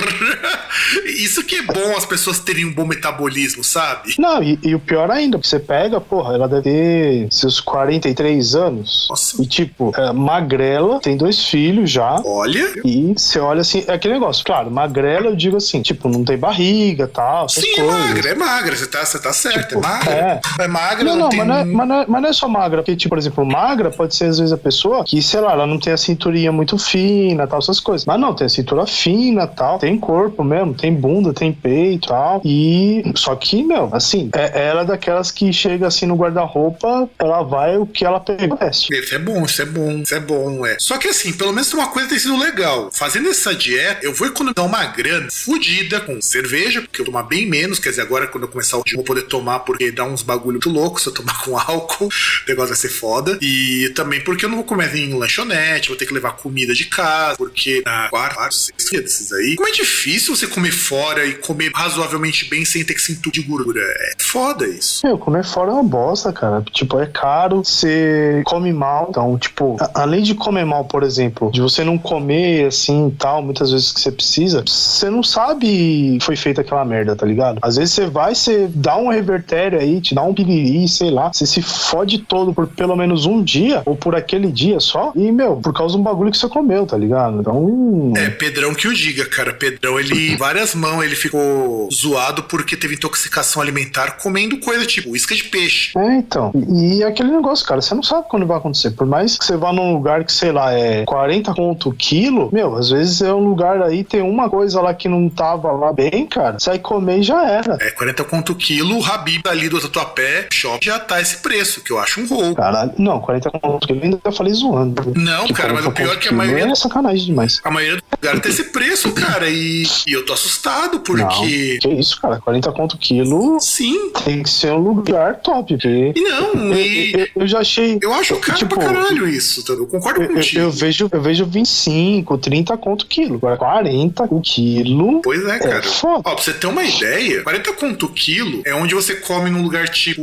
[1.07, 4.15] Isso que é bom as pessoas terem um bom metabolismo, sabe?
[4.19, 8.55] Não, e, e o pior ainda, porque você pega, porra, ela deve ter seus 43
[8.55, 9.07] anos.
[9.09, 9.43] Nossa.
[9.43, 12.21] E tipo, é, magrela, tem dois filhos já.
[12.25, 12.73] Olha.
[12.85, 16.37] E você olha assim, é aquele negócio, claro, magrela eu digo assim, tipo, não tem
[16.37, 17.95] barriga tal, essas Sim, é coisas.
[17.95, 20.13] magra, é magra, você tá, você tá certo, Tipo, é magra.
[20.13, 20.41] é.
[20.65, 21.39] É, magra, Não, não, não, tem.
[21.39, 23.45] mas não, é, mas, não é, mas não é só magra, porque, tipo, por exemplo,
[23.47, 26.51] magra pode ser às vezes a pessoa que, sei lá, ela não tem a cinturinha
[26.51, 28.05] muito fina, tal, essas coisas.
[28.07, 32.41] Mas não, tem a cintura fina, tal, tem corpo mesmo, tem bunda, tem peito, tal.
[32.45, 37.43] E só que, meu, assim, é, ela é daquelas que chega assim no guarda-roupa, ela
[37.43, 38.59] vai o que ela pega.
[38.71, 40.77] Isso é bom, isso é bom, isso é bom, é.
[40.79, 42.91] Só que assim, pelo menos uma coisa tem sido legal.
[42.93, 47.49] Fazendo essa dieta, eu vou economizar uma grana fodida com cerveja, porque eu tomar bem
[47.49, 47.79] menos.
[47.79, 50.23] Quer dizer, agora quando eu começar o dia, eu vou poder tomar, porque dá uns
[50.23, 52.07] bagulho muito louco se eu tomar com álcool.
[52.07, 53.39] O negócio vai ser foda.
[53.41, 56.87] E também porque eu não vou comer em lanchonete, vou ter que levar comida de
[56.87, 59.57] casa, porque na quarta, quarta, sexta desses aí.
[59.57, 63.33] Como é difícil você comer fora e comer razoavelmente bem sem ter que se entupir
[63.33, 63.81] de gordura.
[63.81, 65.07] É foda isso.
[65.07, 66.63] Meu, comer fora é uma bosta, cara.
[66.73, 69.09] Tipo, é caro, você come mal.
[69.11, 73.43] Então, tipo, além de comer mal, por exemplo, de você não comer assim e tal,
[73.43, 77.59] muitas vezes que você precisa, você não sabe que foi feita aquela merda, tá ligado?
[77.63, 81.33] Às vezes você vai, você dá um revertério aí, te dá um piriri, sei lá,
[81.33, 85.31] você se fode todo por pelo menos um dia, ou por aquele dia só, e,
[85.33, 87.41] meu, por causa de um bagulho que você comeu, tá ligado?
[87.41, 88.13] Então.
[88.17, 89.53] É, Pedrão que o diga, cara.
[89.53, 95.35] Pedrão, ele, várias mãos, ele ficou zoado porque teve intoxicação alimentar comendo coisa tipo isca
[95.35, 95.97] de peixe.
[95.99, 96.53] É, então.
[96.55, 98.91] E, e aquele negócio, cara, você não sabe quando vai acontecer.
[98.93, 102.51] Por mais que você vá num lugar que, sei lá, é 40 conto o quilo,
[102.53, 105.93] meu, às vezes é um lugar aí, tem uma coisa lá que não tava lá
[105.93, 107.79] bem, cara, sai comer e já era.
[107.81, 111.83] É 40 conto o quilo, o Habib ali do Tatuapé Shop já tá esse preço,
[111.83, 112.57] que eu acho um roubo.
[112.57, 115.13] Caralho, não, 40 conto o quilo eu ainda falei zoando.
[115.17, 117.61] Não, cara, mas o 40 pior é que a maioria- É sacanagem demais.
[117.63, 121.23] A maioria do lugar tem esse preço, cara, e, e eu tô assustado porque.
[121.23, 124.11] Não, que isso, cara, 40 conto o quilo Sim.
[124.25, 126.13] tem que ser um lugar top, porque.
[126.17, 127.13] E não, Eu, e.
[127.13, 127.99] eu- eu já achei.
[128.03, 129.73] Eu acho caro tipo, pra caralho isso, tá?
[129.75, 130.61] eu concordo Eu, eu- contigo.
[130.63, 133.37] eu vejo, eu vejo 25, 30 conto quilo.
[133.37, 135.21] Agora, 40 o quilo.
[135.23, 135.79] Pois é, cara.
[135.79, 136.23] É foda.
[136.25, 139.89] Ó, pra você ter uma ideia, 40 conto quilo é onde você come num lugar
[139.89, 140.23] tipo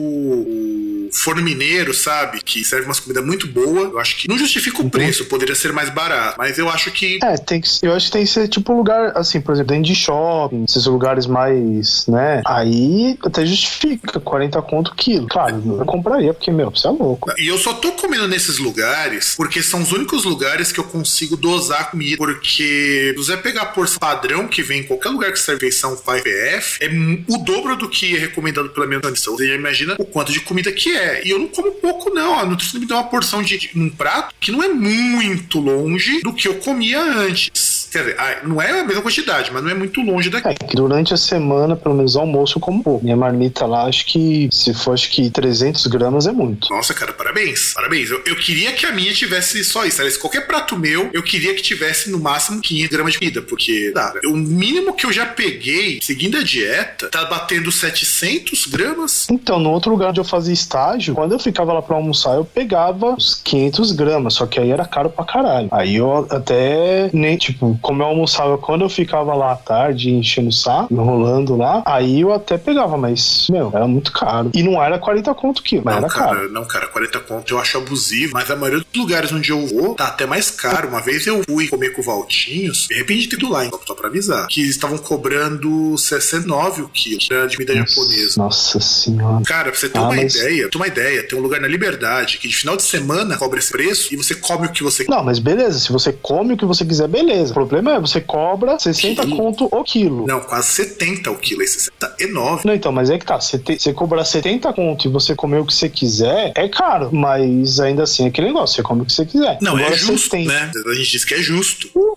[1.12, 2.42] Forno Mineiro, sabe?
[2.42, 3.90] Que serve umas comidas muito boa.
[3.92, 6.36] Eu acho que não justifica o preço, poderia ser mais barato.
[6.38, 7.20] Mas eu acho que.
[7.24, 9.74] É, tem que, eu acho que tem que ser tipo um lugar, assim, por exemplo,
[9.74, 12.42] dentro de shopping, esses lugares mais, né?
[12.46, 15.28] Aí até justifica 40 conto quilo.
[15.28, 17.32] Claro, eu compraria, porque, meu, você é louco.
[17.38, 21.38] E eu só tô comendo nesses lugares porque são os únicos lugares que eu consigo
[21.38, 22.18] dosar comida.
[22.18, 25.96] Porque se você pegar a porção padrão que vem em qualquer lugar que serve refeição
[25.96, 26.90] 5PF, é
[27.28, 29.36] o dobro do que é recomendado pela minha nutrição.
[29.36, 31.26] Você já imagina o quanto de comida que é.
[31.26, 32.38] E eu não como pouco, não.
[32.38, 36.22] A nutrição me deu uma porção de, de um prato que não é muito longe
[36.22, 37.71] do que eu comia antes.
[37.92, 40.48] Quer dizer, ah, não é a mesma quantidade, mas não é muito longe daqui.
[40.48, 43.04] É, que durante a semana, pelo menos almoço, eu como pouco.
[43.04, 46.70] Minha marmita lá, acho que se for acho que 300 gramas é muito.
[46.70, 47.74] Nossa, cara, parabéns.
[47.74, 48.10] Parabéns.
[48.10, 50.00] Eu, eu queria que a minha tivesse só isso.
[50.00, 53.92] Aliás, qualquer prato meu, eu queria que tivesse no máximo 500 gramas de comida, porque
[53.94, 54.14] dá.
[54.26, 59.28] O mínimo que eu já peguei, seguindo a dieta, tá batendo 700 gramas.
[59.30, 62.46] Então, no outro lugar onde eu fazia estágio, quando eu ficava lá pra almoçar, eu
[62.46, 65.68] pegava uns 500 gramas, só que aí era caro pra caralho.
[65.72, 70.50] Aí eu até, nem, tipo, como eu almoçava quando eu ficava lá à tarde, enchendo
[70.50, 74.52] o saco, enrolando lá, aí eu até pegava, mas, meu, era muito caro.
[74.54, 76.52] E não era 40 conto quilo, mas Não, era cara, caro.
[76.52, 79.96] não, cara, 40 conto eu acho abusivo, mas a maioria dos lugares onde eu vou
[79.96, 80.88] tá até mais caro.
[80.88, 83.94] Uma vez eu fui comer com o Valtinhos, de repente tem ido lá, hein, só
[83.96, 88.34] pra avisar, que estavam cobrando 69 o quilo de comida japonesa.
[88.38, 89.44] Nossa senhora.
[89.46, 91.68] Cara, pra você ter Ah, uma mas- ideia, ter uma ideia, tem um lugar na
[91.68, 95.06] Liberdade que de final de semana cobra esse preço e você come o que você
[95.08, 97.52] Não, mas beleza, se você come o que você quiser, beleza.
[97.52, 99.38] O problema é você cobra 60 Quilo.
[99.38, 100.28] conto o quilo.
[100.28, 102.68] Não, quase 70 o quilo, aí 69.
[102.68, 103.40] Não, então, mas é que tá.
[103.40, 107.10] Você, te- você cobrar 70 conto e você comer o que você quiser, é caro.
[107.14, 109.58] Mas ainda assim é aquele negócio, você come o que você quiser.
[109.62, 110.72] Não, Agora, é justo, 70 né?
[110.92, 111.90] A gente diz que é justo.
[111.96, 112.14] Não,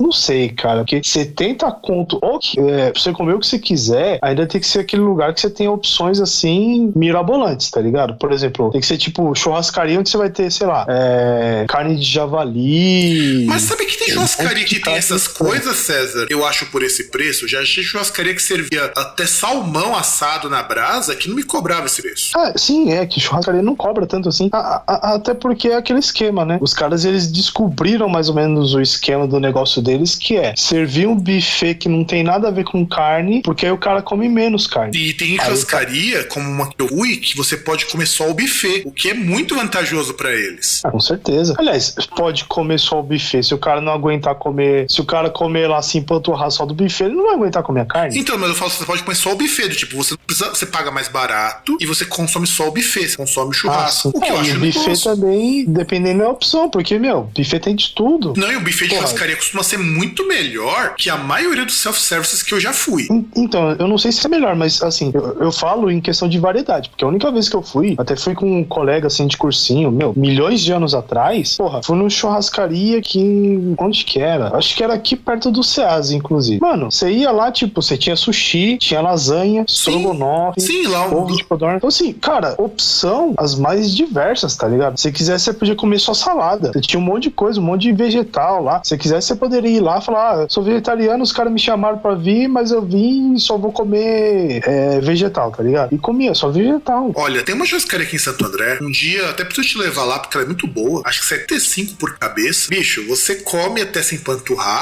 [0.00, 0.78] não sei, cara.
[0.80, 4.60] Porque 70 conto, ou que, é, pra você comer o que você quiser, ainda tem
[4.60, 8.14] que ser aquele lugar que você tem opções assim, mirabolantes, tá ligado?
[8.14, 11.96] Por exemplo, tem que ser tipo churrascaria onde você vai ter, sei lá, é, carne
[11.96, 13.44] de javali.
[13.46, 16.26] Mas sabe que tem churrascaria que tem carne essas coisas, César?
[16.30, 17.46] Eu acho por esse preço.
[17.48, 22.02] Já achei churrascaria que servia até salmão assado na brasa que não me cobrava esse
[22.02, 22.30] preço.
[22.36, 24.48] Ah, sim, é que churrascaria não cobra tanto assim.
[24.52, 26.58] A- a- até porque é aquele esquema, né?
[26.60, 31.06] Os caras eles descobriram mais ou menos o esquema do negócio deles, que é servir
[31.06, 34.28] um buffet que não tem nada a ver com carne, porque aí o cara come
[34.28, 34.96] menos carne.
[34.96, 38.82] E tem churrascaria, como uma que eu fui, que você pode comer só o buffet,
[38.86, 40.80] o que é muito vantajoso pra eles.
[40.84, 41.54] Ah, com certeza.
[41.58, 43.42] Aliás, pode comer só o buffet.
[43.42, 46.74] Se o cara não aguentar comer, se o cara comer lá assim, panturrar só do
[46.74, 48.18] buffet, ele não vai aguentar comer a carne.
[48.18, 50.66] Então, mas eu falo, você pode comer só o buffet, do tipo, você precisa, você
[50.66, 54.08] paga mais barato e você consome só o buffet, você consome o churrasco.
[54.14, 57.30] Ah, o que é, eu e acho o buffet também, dependendo da opção, porque, meu,
[57.36, 58.34] buffet tem de tudo.
[58.36, 62.42] Não, e o buffet de churrascaria costuma ser muito melhor que a maioria dos self-services
[62.42, 63.06] que eu já fui.
[63.10, 66.28] En- Então, eu não sei se é melhor, mas assim, eu, eu falo em questão
[66.28, 69.26] de variedade, porque a única vez que eu fui, até fui com um colega assim
[69.26, 73.74] de cursinho, meu, milhões de anos atrás, porra, fui numa churrascaria que.
[73.78, 74.48] Onde que era?
[74.58, 76.60] Acho que era aqui perto do SEAS, inclusive.
[76.60, 80.60] Mano, você ia lá, tipo, você tinha sushi, tinha lasanha, estrogonofe.
[80.60, 81.76] Sim, lá um- Ovo de codorna.
[81.76, 84.98] Então, assim, cara, opção as mais diversas, tá ligado?
[84.98, 86.72] Se quiser, você podia comer só salada.
[86.72, 88.80] Você tinha um monte de coisa, um monte de vegetal lá.
[88.84, 91.98] Se quiser, você poderia ir lá e falar: ah, sou vegetariano, os caras me chamaram
[91.98, 95.94] pra vir, mas eu vim e só vou comer é, vegetal, tá ligado?
[95.94, 97.12] E comia só vegetal.
[97.14, 98.78] Olha, tem uma churrascaria aqui em Santo André.
[98.82, 101.02] Um dia até preciso te levar lá porque ela é muito boa.
[101.04, 102.68] Acho que 75 por cabeça.
[102.70, 104.18] Bicho, você come até sem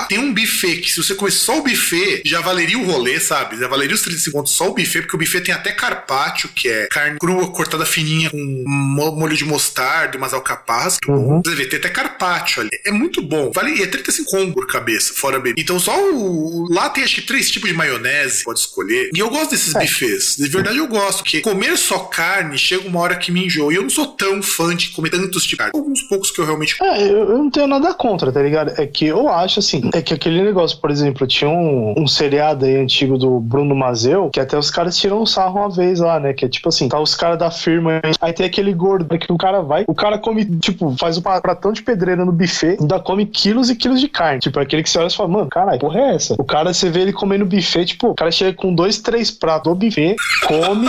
[0.09, 3.59] Tem um buffet que se você comer só o buffet, já valeria o rolê, sabe?
[3.59, 6.69] Já valeria os 35 contos só o buffet, porque o buffet tem até carpaccio, que
[6.69, 10.99] é carne crua cortada fininha com mo- molho de mostarda, umas alcaparras.
[11.09, 11.40] Uhum.
[11.45, 12.71] Você vê, tem até carpaccio ali.
[12.85, 13.51] É muito bom.
[13.55, 15.61] Vale, e é 35 conto por cabeça, fora bebida.
[15.61, 16.66] Então só o.
[16.71, 19.11] Lá tem acho que três tipos de maionese, pode escolher.
[19.14, 19.81] E eu gosto desses É.
[19.81, 20.37] buffets.
[20.37, 23.73] De verdade eu gosto, porque comer só carne chega uma hora que me enjoa.
[23.73, 25.73] E eu não sou tão fã de comer tantos tipos de carne.
[25.75, 26.77] Alguns poucos que eu realmente.
[26.83, 28.73] É, eu, eu não tenho nada contra, tá ligado?
[28.81, 32.65] É que eu acho assim, é que aquele negócio, por exemplo, tinha um, um seriado
[32.65, 36.19] aí antigo do Bruno Mazeu, que até os caras tiram um sarro uma vez lá,
[36.21, 36.33] né?
[36.33, 39.39] Que é tipo assim, tá os caras da firma, aí tem aquele gordo que o
[39.39, 43.27] cara vai, o cara come, tipo, faz o pratão de pedreira no buffet, ainda come
[43.27, 44.41] quilos e quilos de carne.
[44.41, 46.35] Tipo, aquele que você olha e fala, mano, caralho, porra é essa?
[46.39, 49.73] O cara, você vê ele comendo buffet, tipo, o cara chega com dois, três pratos
[49.73, 50.89] do buffet, come,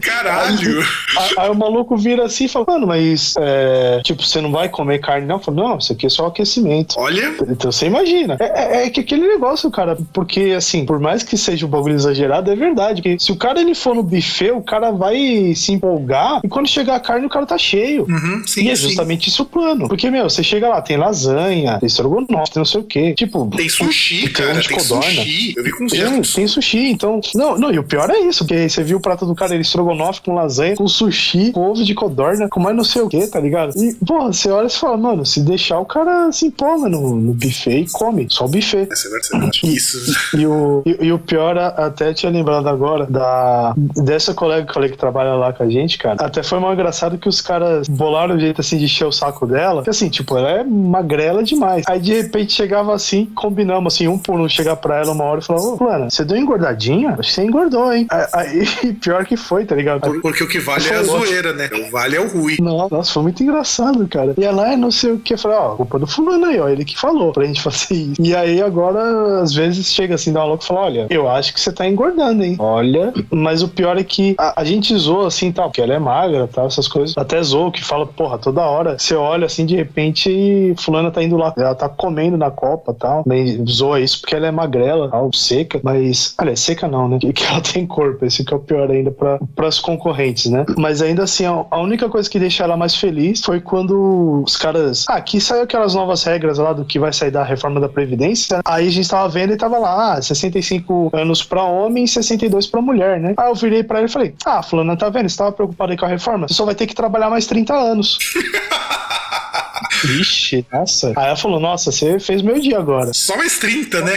[0.00, 0.80] Caralho!
[1.18, 4.68] Aí, aí o maluco vira assim e fala, mano, mas é, tipo, você não vai
[4.68, 5.36] comer carne, não?
[5.36, 6.94] Eu falo, não, isso aqui é só aquecimento.
[6.98, 7.34] Olha.
[7.48, 8.36] Então você imagina.
[8.40, 11.94] É, é- é que aquele negócio, cara, porque assim, por mais que seja um bagulho
[11.94, 13.02] exagerado, é verdade.
[13.02, 16.68] Porque se o cara ele for no buffet, o cara vai se empolgar e quando
[16.68, 18.06] chegar a carne, o cara tá cheio.
[18.08, 18.88] Uhum, sim, e é sim.
[18.88, 19.88] justamente isso o plano.
[19.88, 23.14] Porque, meu, você chega lá, tem lasanha, tem estrogonofe, tem não sei o quê.
[23.16, 24.60] Tipo, Tem sushi, tem cara.
[24.60, 25.04] Tem codorna.
[25.04, 25.54] sushi.
[25.56, 27.20] Eu vi com tem, tem sushi, então.
[27.34, 29.64] Não, não, e o pior é isso, porque você viu o prato do cara, ele
[29.72, 33.26] estrogonofe com lasanha, com sushi, com ovo de codorna, com mais não sei o que,
[33.26, 33.72] tá ligado?
[33.76, 37.32] E, porra, você olha e fala, mano, se deixar o cara se empolga no, no
[37.32, 38.88] buffet e come, só o buffet.
[38.90, 39.60] Essa é verdade.
[39.64, 39.98] Isso.
[40.32, 44.74] E o, e, e o pior, até tinha lembrado agora, da, dessa colega que eu
[44.74, 46.16] falei que trabalha lá com a gente, cara.
[46.24, 49.46] Até foi mal engraçado que os caras bolaram o jeito assim de encher o saco
[49.46, 49.82] dela.
[49.82, 51.84] Que assim, tipo, ela é magrela demais.
[51.86, 55.40] Aí de repente chegava assim, combinamos assim, um por um chegar pra ela uma hora
[55.40, 57.10] e falar: Ô, você deu uma engordadinha?
[57.10, 58.06] Acho que você engordou, hein?
[58.32, 60.00] Aí, pior que foi, foi, tá ligado?
[60.00, 61.68] Por- Porque o que vale é a zoeira, né?
[61.86, 62.56] O vale é o ruim.
[62.60, 64.34] Nossa, foi muito engraçado, cara.
[64.36, 65.36] E ela é não sei o que.
[65.36, 66.68] Falei, ó, culpa do fulano aí, ó.
[66.68, 68.20] Ele que falou pra gente fazer isso.
[68.22, 71.54] E aí agora, às vezes, chega assim, dá uma louca e fala: olha, eu acho
[71.54, 72.56] que você tá engordando, hein?
[72.58, 73.12] Olha.
[73.30, 76.48] Mas o pior é que a, a gente zoa assim tal, porque ela é magra
[76.48, 77.16] tal, essas coisas.
[77.16, 78.98] Até zoa que fala, porra, toda hora.
[78.98, 81.52] Você olha assim, de repente, fulana tá indo lá.
[81.56, 83.24] Ela tá comendo na copa tal.
[83.68, 85.80] Zoa isso porque ela é magrela, tal, seca.
[85.82, 87.18] Mas, olha, seca não, né?
[87.20, 88.24] Que, que ela tem corpo.
[88.24, 90.64] Esse que é o pior ainda pra, pras concorrentes, né?
[90.76, 94.56] Mas ainda assim, a, a única coisa que deixa ela mais feliz foi quando os
[94.56, 95.04] caras.
[95.08, 98.60] Ah, aqui saiu aquelas novas regras lá do que vai sair da reforma da Previdência.
[98.64, 102.66] Aí a gente tava vendo e tava lá, ah, 65 anos pra homem e 62
[102.66, 103.34] pra mulher, né?
[103.36, 105.28] Aí eu virei pra ele e falei: Ah, Fulana, tá vendo?
[105.28, 106.48] Você tava preocupado aí com a reforma?
[106.48, 108.18] Você só vai ter que trabalhar mais 30 anos.
[110.04, 111.12] Vixe, nossa.
[111.16, 113.12] Aí ela falou: Nossa, você fez meu dia agora.
[113.14, 114.12] Só mais 30, né?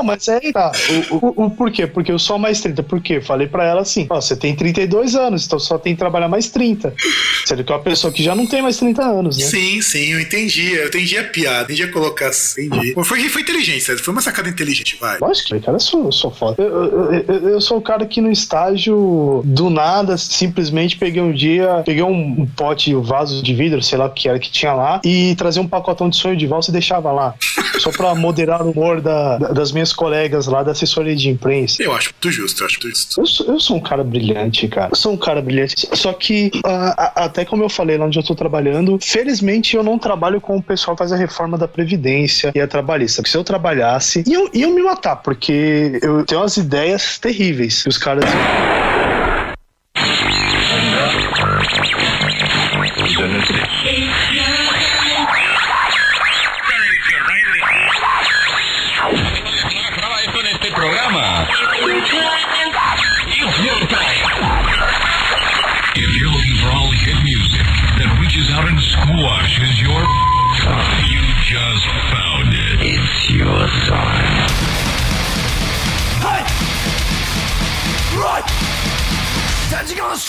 [0.00, 0.72] Não, mas aí tá.
[1.10, 1.86] O, o, o por quê?
[1.86, 2.82] Porque eu sou mais 30.
[2.82, 3.20] Por quê?
[3.20, 6.48] Falei pra ela assim: Ó, você tem 32 anos, então só tem que trabalhar mais
[6.48, 6.94] 30.
[7.44, 9.44] Sendo que é uma pessoa que já não tem mais 30 anos, né?
[9.44, 10.72] Sim, sim, eu entendi.
[10.72, 12.64] Eu entendi a piada, entendi a colocação.
[12.64, 12.94] Entendi.
[13.04, 15.18] Foi, foi inteligente, foi uma sacada inteligente, vai.
[15.20, 16.62] Lógico que, cara, eu sou, eu sou foda.
[16.62, 21.82] Eu, eu, eu- sou o cara que no estágio, do nada, simplesmente peguei um dia,
[21.84, 24.72] peguei um, um pote, um vaso de vidro, sei lá o que era que tinha
[24.72, 27.34] lá, e trazia um pacotão de sonho de valsa e deixava lá.
[27.78, 31.82] Só pra moderar o humor da- da- das minhas colegas lá da assessoria de imprensa.
[31.82, 33.20] Eu acho muito justo, eu acho muito justo.
[33.20, 34.88] Eu sou, eu sou um cara brilhante, cara.
[34.92, 35.88] Eu sou um cara brilhante.
[35.92, 39.98] Só que, a- até como eu falei lá onde eu tô trabalhando, felizmente eu não
[39.98, 43.22] trabalho com o pessoal que faz a reforma da Previdência e a trabalhista.
[43.22, 47.84] Porque se eu trabalhasse, iam, iam me matar, porque eu tenho umas ideias terríveis.
[47.86, 48.24] E os caras.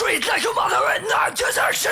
[0.01, 1.91] Treat like a mother and not just action.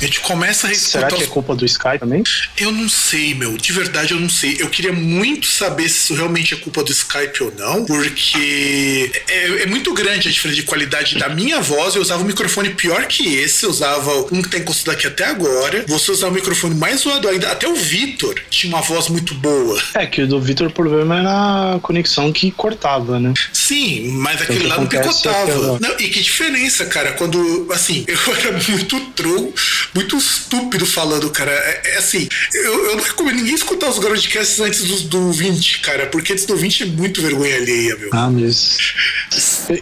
[0.00, 1.26] A gente começa a Será que é os...
[1.26, 2.22] culpa do Sky também?
[2.56, 3.56] Eu não sei, meu.
[3.58, 4.56] De verdade, eu não sei.
[4.58, 9.62] Eu queria muito saber se isso realmente é culpa do Skype ou não, porque é,
[9.62, 11.94] é muito grande a diferença de qualidade da minha voz.
[11.94, 15.26] Eu usava um microfone pior que esse, eu usava um que tem encostado aqui até
[15.26, 15.84] agora.
[15.86, 17.50] Você usava um microfone mais zoado ainda.
[17.52, 19.82] Até o Vitor tinha uma voz muito boa.
[19.94, 23.34] É que o do Vitor, o problema era a conexão que cortava, né?
[23.52, 25.78] Sim, mas aquele que lá é picotava.
[25.78, 29.52] Não, e que diferença, cara, quando, assim, eu era muito troll,
[29.94, 31.50] muito estúpido falando, cara.
[31.50, 35.80] É, é assim, eu, eu não recomendo ninguém escutar os Groundcasts antes do, do 20,
[35.80, 38.10] cara, porque antes do 20 é muito vergonha alheia, meu.
[38.12, 38.78] Ah, mas.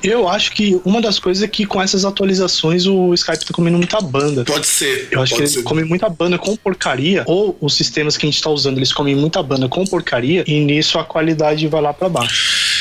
[0.03, 3.79] Eu acho que uma das coisas é que com essas atualizações o Skype tá comendo
[3.79, 4.45] muita banda.
[4.45, 5.09] Pode ser.
[5.11, 5.63] Eu acho que pode ele ser.
[5.63, 9.15] come muita banda com porcaria, ou os sistemas que a gente tá usando, eles comem
[9.15, 12.78] muita banda com porcaria, e nisso a qualidade vai lá pra baixo.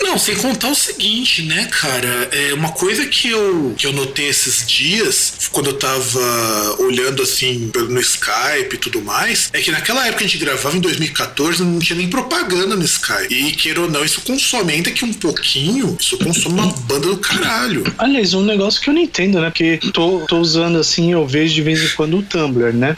[0.00, 2.28] Não, sem contar o seguinte, né, cara?
[2.32, 7.70] É uma coisa que eu, que eu notei esses dias, quando eu tava olhando assim
[7.74, 11.78] no Skype e tudo mais, é que naquela época a gente gravava em 2014, não
[11.78, 13.34] tinha nem propaganda no Skype.
[13.34, 17.18] E queira ou não, isso consome, ainda que um pouquinho, isso consome uma banda do
[17.18, 17.84] caralho.
[17.98, 19.50] Aliás, um negócio que eu não entendo, né?
[19.50, 22.94] Porque tô, tô usando assim, eu vejo de vez em quando o Tumblr, né?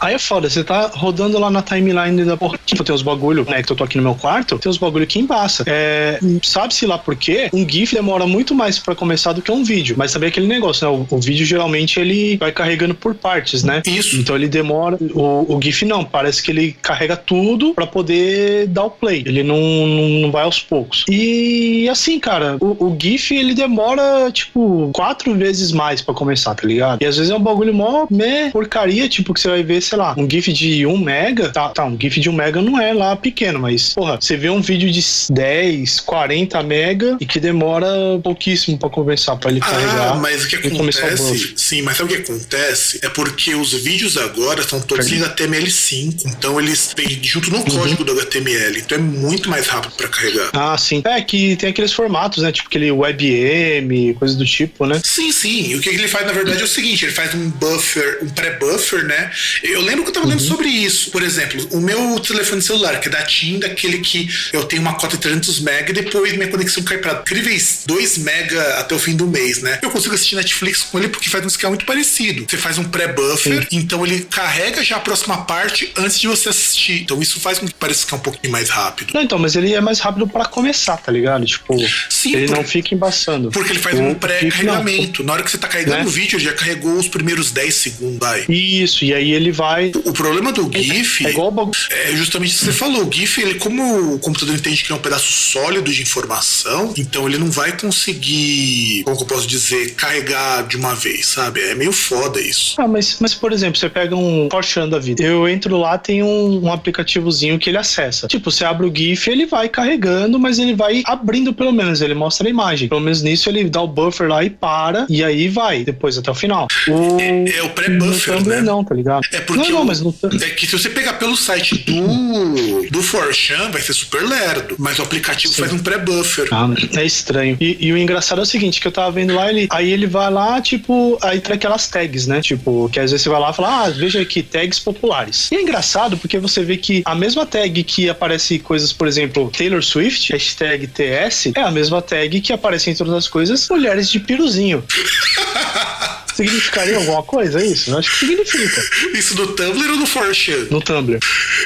[0.00, 2.58] Aí é foda, você tá rodando lá na timeline da porra.
[2.64, 3.62] Tipo, tem os bagulho, né?
[3.62, 5.64] Que eu tô aqui no meu quarto, tem os bagulho que embaça.
[5.66, 7.48] É, Sabe-se lá por quê?
[7.52, 9.94] Um GIF demora muito mais pra começar do que um vídeo.
[9.98, 11.06] Mas sabe aquele negócio, né?
[11.10, 13.82] O, o vídeo geralmente ele vai carregando por partes, né?
[13.86, 14.16] Isso.
[14.16, 14.96] Então ele demora.
[15.14, 19.22] O, o GIF não, parece que ele carrega tudo pra poder dar o play.
[19.26, 21.04] Ele não, não, não vai aos poucos.
[21.08, 26.66] E assim, cara, o, o GIF ele demora tipo quatro vezes mais pra começar, tá
[26.66, 27.02] ligado?
[27.02, 29.98] E às vezes é um bagulho mó meh, porcaria, tipo que você vai ver, sei
[29.98, 31.50] lá, um GIF de 1 mega.
[31.50, 34.50] Tá, tá, um GIF de 1 mega não é lá pequeno, mas porra, você vê
[34.50, 37.88] um vídeo de 10, 40 mega e que demora
[38.22, 40.12] pouquíssimo pra começar, pra ele carregar.
[40.12, 41.54] Ah, mas o que e o acontece?
[41.56, 43.00] Sim, mas sabe o que acontece?
[43.02, 48.04] É porque os vídeos agora estão todos em HTML5, então eles vêm junto no código
[48.04, 50.50] do HTML, então é muito mais rápido pra carregar.
[50.52, 51.00] Ah, sim.
[51.06, 52.52] É que tem aqueles formatos, né?
[52.52, 55.00] Tipo aquele WebM, coisa do tipo, né?
[55.02, 55.74] Sim, sim.
[55.74, 59.04] O que ele faz, na verdade, é o seguinte: ele faz um buffer, um pré-buffer,
[59.04, 59.30] né?
[59.62, 61.10] Eu lembro que eu tava lendo sobre isso.
[61.10, 64.94] Por exemplo, o meu telefone celular, que é da TIM, daquele que eu tenho uma
[64.94, 68.98] cota de 300 MB e depois minha conexão cai pra incríveis 2 mega até o
[68.98, 69.78] fim do mês, né?
[69.82, 72.44] Eu consigo assistir Netflix com ele porque faz um esquema muito parecido.
[72.48, 77.02] Você faz um pré-buffer, então ele carrega já a próxima parte antes de você assistir.
[77.02, 79.12] Então isso faz com que pareça que é um pouquinho mais rápido.
[79.14, 81.44] Não, então, mas ele é mais rápido pra começar, tá ligado?
[81.46, 81.76] Tipo,
[82.08, 83.50] Sim, ele por- não fica embaçando.
[83.50, 85.22] Porque ele faz um pré-carregamento.
[85.22, 86.04] Na hora que você tá carregando Né?
[86.04, 88.18] o vídeo, ele já carregou os primeiros 10 segundos.
[88.20, 88.54] Não.
[88.54, 89.92] Isso, e aí ele vai.
[90.04, 91.78] O problema do GIF É igual o bagulho.
[91.90, 93.06] é justamente o que você falou.
[93.08, 97.26] O GIF, ele, como o computador entende que é um pedaço sólido de informação, então
[97.28, 101.60] ele não vai conseguir, como eu posso dizer, carregar de uma vez, sabe?
[101.60, 102.74] É meio foda isso.
[102.78, 105.22] Ah, mas, mas por exemplo, você pega um Porsche da vida.
[105.22, 108.26] Eu entro lá, tem um, um aplicativozinho que ele acessa.
[108.28, 112.14] Tipo, você abre o GIF, ele vai carregando, mas ele vai abrindo pelo menos, ele
[112.14, 112.88] mostra a imagem.
[112.88, 116.30] Pelo menos nisso ele dá o buffer lá e para, e aí vai, depois até
[116.30, 116.66] o final.
[116.88, 118.60] O, É, é o pré-buffer, né?
[118.60, 119.20] não, tá ligado?
[119.32, 121.76] É porque não, não, o- mas no Tumblr- é que se você pegar pelo site
[121.78, 126.48] do do Forchan, vai ser super lerdo, mas o aplicativo faz um pré-buffer.
[126.52, 127.56] Ah, é estranho.
[127.60, 130.06] E, e o engraçado é o seguinte, que eu tava vendo lá, ele, aí ele
[130.06, 132.40] vai lá, tipo, aí tem aquelas tags, né?
[132.40, 135.50] Tipo, que às vezes você vai lá e fala, ah, veja aqui, tags populares.
[135.50, 139.50] E é engraçado porque você vê que a mesma tag que aparece coisas, por exemplo,
[139.56, 144.20] Taylor Swift, hashtag TS, é a mesma tag que aparece entre outras coisas, mulheres de
[144.20, 144.84] piruzinho.
[146.34, 147.90] Significaria alguma coisa isso?
[147.90, 148.82] Eu acho que significa.
[149.14, 150.66] Isso no Tumblr ou no Forchan?
[150.70, 151.18] No Tumblr.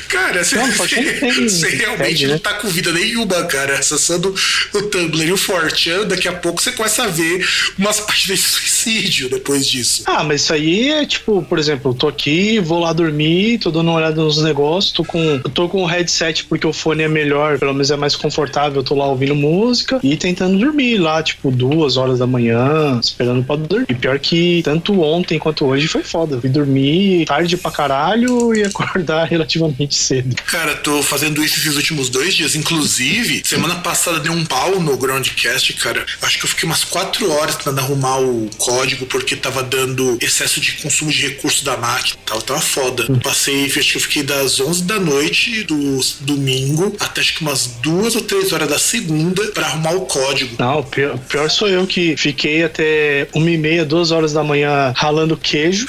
[0.09, 2.41] Cara, você, Não, tem você realmente não né?
[2.41, 3.79] tá com vida nenhuma, cara.
[3.79, 4.35] Acessando
[4.73, 7.47] o Tumblr e o Forchan, daqui a pouco você começa a ver
[7.79, 10.03] umas páginas de suicídio depois disso.
[10.07, 13.71] Ah, mas isso aí é tipo, por exemplo, eu tô aqui, vou lá dormir, tô
[13.71, 17.09] dando uma olhada nos negócios, tô com, tô com o headset porque o fone é
[17.09, 21.23] melhor, pelo menos é mais confortável, eu tô lá ouvindo música e tentando dormir lá,
[21.23, 23.87] tipo, duas horas da manhã, esperando pra dormir.
[23.89, 26.41] E pior que tanto ontem quanto hoje foi foda.
[26.41, 30.35] Fui dormir tarde pra caralho e acordar relativamente cedo.
[30.47, 32.55] Cara, tô fazendo isso esses últimos dois dias.
[32.55, 36.05] Inclusive, semana passada deu um pau no Groundcast, cara.
[36.23, 40.61] Acho que eu fiquei umas quatro horas tentando arrumar o código porque tava dando excesso
[40.61, 42.17] de consumo de recursos da máquina.
[42.25, 43.05] Tava, tava foda.
[43.23, 47.67] Passei, acho que eu fiquei das 11 da noite do domingo até acho que umas
[47.83, 50.57] duas ou três horas da segunda pra arrumar o código.
[50.59, 54.44] Não, o pior, pior sou eu que fiquei até uma e meia, duas horas da
[54.45, 55.87] manhã ralando queijo.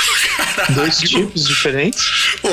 [0.70, 2.38] Dois tipos diferentes.
[2.42, 2.50] Pô,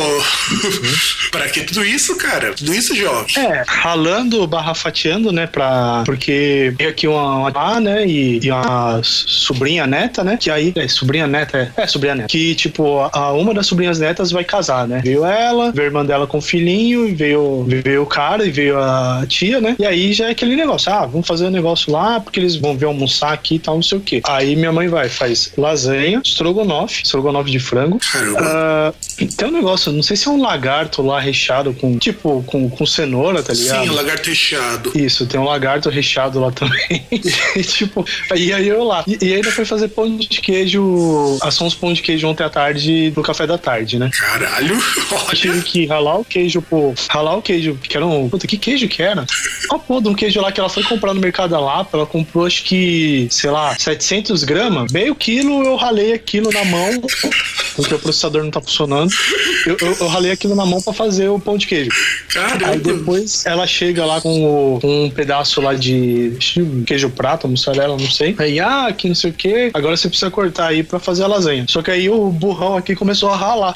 [1.31, 2.53] pra que tudo isso, cara?
[2.53, 3.39] Tudo isso, Jorge?
[3.39, 5.47] É, ralando barra fatiando, né?
[5.47, 8.07] Pra, porque veio aqui uma, uma né?
[8.07, 10.37] E, e uma sobrinha neta, né?
[10.37, 10.73] Que aí.
[10.75, 12.29] É, sobrinha neta, é, é sobrinha neta.
[12.29, 15.01] Que, tipo, a, uma das sobrinhas netas vai casar, né?
[15.05, 18.51] Veio ela, veio a irmã dela com o filhinho, e veio, veio o cara e
[18.51, 19.77] veio a tia, né?
[19.79, 22.77] E aí já é aquele negócio, ah, vamos fazer um negócio lá, porque eles vão
[22.77, 24.21] ver almoçar aqui e tal, não sei o quê.
[24.25, 25.92] Aí minha mãe vai, faz lasanha,
[26.25, 27.99] estrogonofe, estrogonofe de frango.
[28.39, 28.93] Ah,
[29.37, 32.87] tem um negócio, não sei se é um lagarto lá recheado com, tipo, com, com
[32.87, 33.85] cenoura, tá ligado?
[33.85, 34.93] Sim, o lagarto recheado.
[34.95, 37.07] Isso, tem um lagarto recheado lá também.
[37.11, 39.05] e, tipo, e aí eu lá.
[39.07, 42.51] E, e ainda foi fazer pão de queijo, assou uns pão de queijo ontem à
[42.51, 44.11] tarde no café da tarde, né?
[44.13, 44.79] Caralho,
[45.11, 45.35] olha.
[45.35, 46.95] tive que ralar o queijo, pô.
[47.09, 48.29] Ralar o queijo, que era um.
[48.29, 49.27] Puta, que queijo que era?
[49.71, 51.97] Uma porra de um queijo lá que ela foi comprar no mercado da Lapa.
[51.97, 54.93] Ela comprou, acho que, sei lá, 700 gramas.
[54.93, 57.01] Meio quilo eu ralei aquilo na mão,
[57.77, 59.11] porque o processador não tá funcionando.
[59.67, 61.91] Eu, eu, eu ralei aquilo na mão pra fazer o pão de queijo.
[61.91, 62.77] Aí Caramba.
[62.77, 64.45] depois ela chega lá com,
[64.77, 66.33] o- com um pedaço lá de
[66.87, 68.35] queijo prato, mussarela, não sei.
[68.39, 69.71] Aí, ah, que não sei o que.
[69.75, 71.65] Agora você precisa cortar aí pra fazer a lasanha.
[71.69, 73.73] Só que aí o burrão aqui começou a ralar.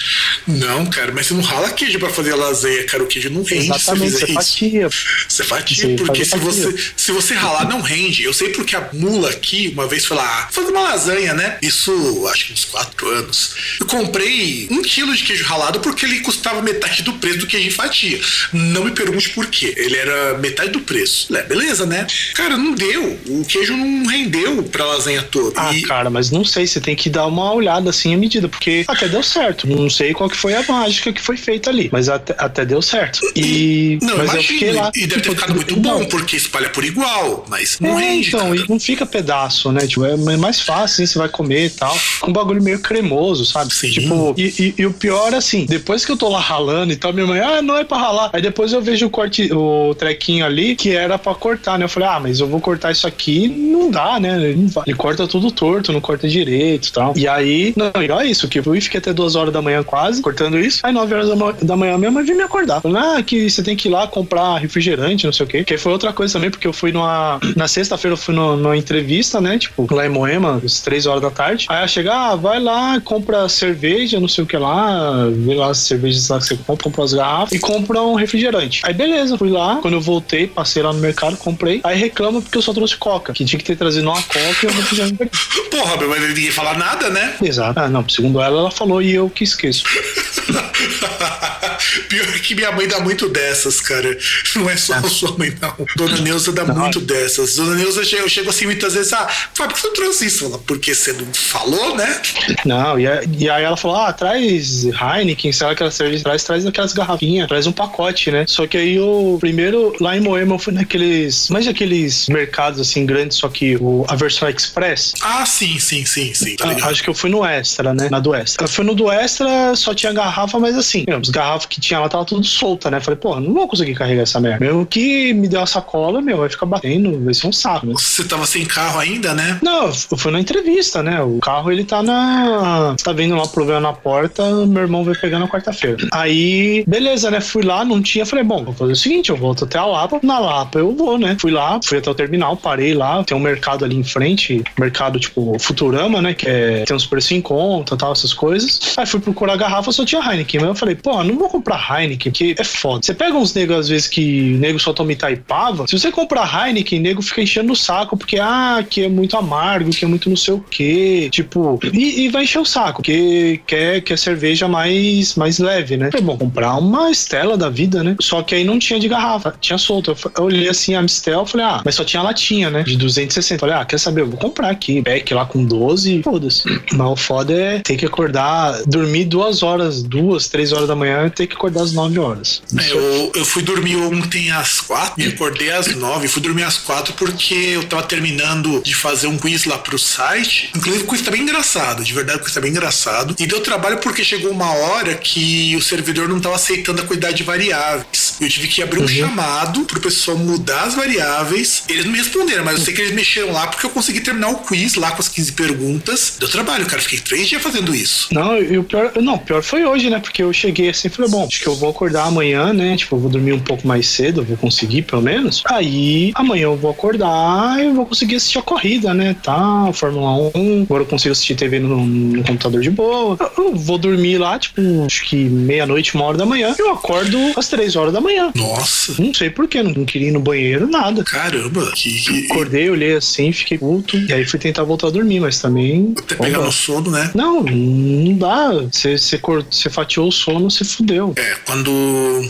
[0.46, 3.02] Não, cara, mas você não rala queijo pra fazer lasanha, cara.
[3.02, 4.88] O queijo não rende Exatamente, você fatia.
[5.28, 6.92] Você fatia, Você porque se a você, fatia.
[6.96, 8.22] se você ralar, não rende.
[8.22, 11.58] Eu sei porque a mula aqui, uma vez foi lá fazer uma lasanha, né?
[11.62, 11.92] Isso,
[12.28, 13.54] acho que uns quatro anos.
[13.80, 17.68] Eu comprei um quilo de queijo ralado porque ele custava metade do preço do queijo
[17.68, 18.20] em fatia.
[18.52, 19.74] Não me pergunte por quê.
[19.76, 21.34] Ele era metade do preço.
[21.36, 22.06] É, beleza, né?
[22.34, 23.18] Cara, não deu.
[23.28, 25.60] O queijo não rendeu pra lasanha toda.
[25.60, 28.48] Ah, E- cara, mas não sei, você tem que dar uma olhada assim à medida,
[28.48, 29.66] porque até deu certo.
[29.66, 32.80] Não sei qual que foi a mágica que foi feita ali, mas até, até deu
[32.82, 33.20] certo.
[33.34, 33.98] E.
[34.02, 34.42] Não, mas eu imagino.
[34.42, 34.90] fiquei lá.
[34.94, 38.28] E deve ter ficado muito não, bom, porque espalha por igual, mas não é, rende.
[38.28, 38.56] então, cara.
[38.56, 39.86] e não fica pedaço, né?
[39.86, 41.85] Tipo, é mais fácil, assim, você vai comer e tal.
[42.20, 43.72] Com um bagulho meio cremoso, sabe?
[43.74, 43.90] Sim.
[43.90, 47.12] Tipo, e, e- e o pior, assim, depois que eu tô lá ralando e tal,
[47.12, 48.30] minha mãe, ah, não é pra ralar.
[48.32, 51.84] Aí depois eu vejo o corte, o trequinho ali, que era pra cortar, né?
[51.84, 54.54] Eu falei, ah, mas eu vou cortar isso aqui, não dá, né?
[54.68, 54.84] Vai.
[54.86, 57.12] Ele corta tudo torto, não corta direito e tal.
[57.16, 59.82] E aí, não, e olha isso, que eu fui, fiquei até duas horas da manhã
[59.82, 60.80] quase, cortando isso.
[60.82, 62.80] Aí nove horas da, ma- da manhã minha mãe veio me acordar.
[62.80, 65.64] Falando, ah, que você tem que ir lá comprar refrigerante, não sei o quê.
[65.64, 67.38] Que foi outra coisa também, porque eu fui numa.
[67.56, 69.58] Na sexta-feira eu fui no- numa entrevista, né?
[69.58, 71.66] Tipo, lá em Moema, às três horas da tarde.
[71.68, 75.70] Aí ela chega, ah, vai lá, compra cerveja, não sei o que lá, vê lá
[75.70, 78.80] as cervejas lá que você compra, compra as garrafas e compra um refrigerante.
[78.84, 81.80] Aí beleza, fui lá, quando eu voltei, passei lá no mercado, comprei.
[81.84, 84.66] Aí reclama porque eu só trouxe coca, que tinha que ter trazido uma coca e
[84.66, 85.30] um refrigerante.
[85.70, 87.34] Porra, mas ninguém fala nada, né?
[87.42, 87.78] Exato.
[87.78, 89.84] Ah, não, segundo ela, ela falou e eu que esqueço.
[92.08, 94.16] Pior que minha mãe dá muito dessas, cara.
[94.54, 95.74] Não é só a sua mãe, não.
[95.96, 97.56] Dona Neuza dá muito dessas.
[97.56, 100.44] Dona Neuza, eu chego assim muitas vezes, ah, Fábio, por que você trouxe isso?
[100.46, 102.22] Fala, porque você não falou, né?
[102.64, 106.92] Não, e, aí ela falou: ah, traz Heineken, sei lá aquela cerveja traz, traz aquelas
[106.92, 108.44] garrafinhas, traz um pacote, né?
[108.46, 111.48] Só que aí o primeiro, lá em Moema, eu fui naqueles.
[111.50, 115.12] Mas aqueles mercados assim grandes, só que o, a versão express.
[115.22, 116.56] Ah, sim, sim, sim, sim.
[116.56, 118.08] Tá Ah, acho que eu fui no Extra, né?
[118.10, 118.64] Na do Extra.
[118.64, 122.00] Eu fui no do Extra, só tinha garrafa, mas assim, meu, as garrafas que tinha
[122.00, 123.00] lá tava tudo solta, né?
[123.00, 124.64] Falei, pô, não vou conseguir carregar essa merda.
[124.64, 127.94] Mesmo que me deu a sacola, meu, vai ficar batendo, vai ser um saco, né?
[127.96, 129.58] Você tava sem carro ainda, né?
[129.62, 131.22] Não, eu fui na entrevista, né?
[131.22, 132.94] O carro ele tá na.
[133.02, 136.06] Tá vendo lá o problema na porta, meu irmão vai pegar na quarta-feira.
[136.12, 137.40] Aí, beleza, né?
[137.40, 138.26] Fui lá, não tinha.
[138.26, 140.20] Falei, bom, vou fazer o seguinte: eu volto até a Lapa.
[140.22, 141.36] Na Lapa eu vou, né?
[141.40, 143.22] Fui lá, fui até o terminal, parei lá.
[143.24, 146.34] Tem um mercado ali em frente, mercado tipo Futurama, né?
[146.34, 148.94] Que é, tem uns preços em conta tal, essas coisas.
[148.96, 150.60] Aí fui procurar garrafa, só tinha Heineken.
[150.60, 153.04] Mas eu falei, pô, não vou comprar Heineken, porque é foda.
[153.04, 155.86] Você pega uns negros, às vezes, que nego só toma Itaipava.
[155.86, 159.90] Se você comprar Heineken, nego fica enchendo o saco, porque, ah, que é muito amargo,
[159.90, 161.28] que é muito não sei o quê.
[161.30, 166.10] Tipo, e, e vai encher o saco, porque quer, quer cerveja mais, mais leve, né?
[166.10, 168.16] Falei, bom, comprar uma Estela da vida, né?
[168.20, 170.16] Só que aí não tinha de garrafa, tinha solto.
[170.36, 172.82] Eu, olhei assim a Mistel, falei, ah, mas só tinha latinha, né?
[172.82, 173.60] De 260.
[173.60, 174.22] Falei, ah, quer saber?
[174.22, 175.02] Eu vou comprar aqui.
[175.02, 176.64] Pack lá com 12, foda-se.
[176.92, 180.15] Mas o foda é ter que acordar, dormir duas horas, duas,
[180.50, 182.62] três horas da manhã e ter que acordar às 9 horas.
[182.78, 186.78] É, eu, eu fui dormir ontem às quatro, me acordei às nove, fui dormir às
[186.78, 190.70] quatro porque eu tava terminando de fazer um quiz lá pro site.
[190.74, 193.34] Inclusive, o quiz tá bem engraçado, de verdade, o quiz tá bem engraçado.
[193.38, 197.36] E deu trabalho porque chegou uma hora que o servidor não tava aceitando a quantidade
[197.36, 198.36] de variáveis.
[198.40, 201.84] Eu tive que abrir um chamado pro pessoal mudar as variáveis.
[201.88, 204.48] Eles não me responderam, mas eu sei que eles mexeram lá porque eu consegui terminar
[204.48, 206.36] o quiz lá com as 15 perguntas.
[206.38, 207.00] Deu trabalho, cara.
[207.02, 208.28] Fiquei três dias fazendo isso.
[208.32, 210.18] Não, e o pior, não, o pior foi hoje, né?
[210.20, 212.96] Porque eu cheguei assim e falei, bom, acho que eu vou acordar amanhã, né?
[212.96, 215.62] Tipo, eu vou dormir um pouco mais cedo, vou conseguir pelo menos.
[215.66, 219.36] Aí amanhã eu vou acordar e vou conseguir assistir a corrida, né?
[219.42, 220.82] Tá, Fórmula 1.
[220.82, 223.36] Agora eu consigo assistir TV no, no computador de boa.
[223.56, 226.74] Eu, eu vou dormir lá, tipo, acho que meia-noite, uma hora da manhã.
[226.78, 228.50] Eu acordo às três horas da manhã.
[228.54, 231.22] Nossa, Não sei porquê, não, não queria ir no banheiro, nada.
[231.24, 231.90] caramba.
[231.94, 234.16] Que, Acordei, olhei assim, fiquei puto.
[234.16, 236.14] E aí fui tentar voltar a dormir, mas também.
[236.18, 237.30] até pegar no sono, né?
[237.34, 238.70] Não, não dá.
[238.90, 241.32] Você fatiou o sono, você fudeu.
[241.36, 241.90] É, quando,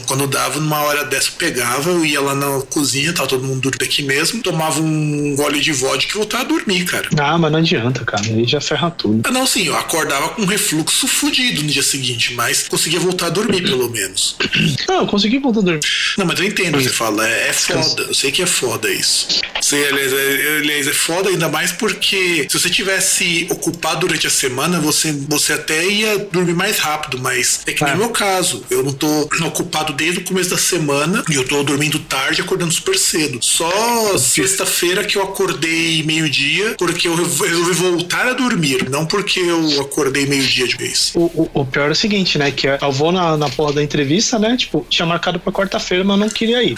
[0.06, 3.60] quando dava, numa hora dessa eu pegava, eu ia lá na cozinha, tava todo mundo
[3.60, 7.08] dormindo aqui mesmo, tomava um gole de vodka e voltava a dormir, cara.
[7.18, 8.24] Ah, mas não adianta, cara.
[8.24, 9.22] Aí já ferra tudo.
[9.24, 13.26] Ah, não, sim, eu acordava com um refluxo fudido no dia seguinte, mas conseguia voltar
[13.26, 14.36] a dormir, pelo menos.
[14.88, 15.80] Não, eu consegui voltar a dormir.
[16.16, 18.46] Não, mas eu entendo o que você fala, é, é foda, eu sei que é
[18.46, 19.40] foda isso.
[19.60, 24.30] Sei, aliás, é, aliás, é foda ainda mais porque se você tivesse ocupado durante a
[24.30, 27.35] semana, você, você até ia dormir mais rápido, mas
[27.66, 27.96] é que nem É.
[27.96, 28.62] o meu caso.
[28.70, 29.06] Eu não tô
[29.46, 33.38] ocupado desde o começo da semana e eu tô dormindo tarde acordando super cedo.
[33.42, 39.80] Só sexta-feira que eu acordei meio-dia porque eu resolvi voltar a dormir, não porque eu
[39.80, 41.12] acordei meio-dia de vez.
[41.14, 42.50] O, o, o pior é o seguinte, né?
[42.50, 44.56] Que eu vou na, na porra da entrevista, né?
[44.56, 46.74] Tipo, tinha marcado pra quarta-feira, mas não queria ir.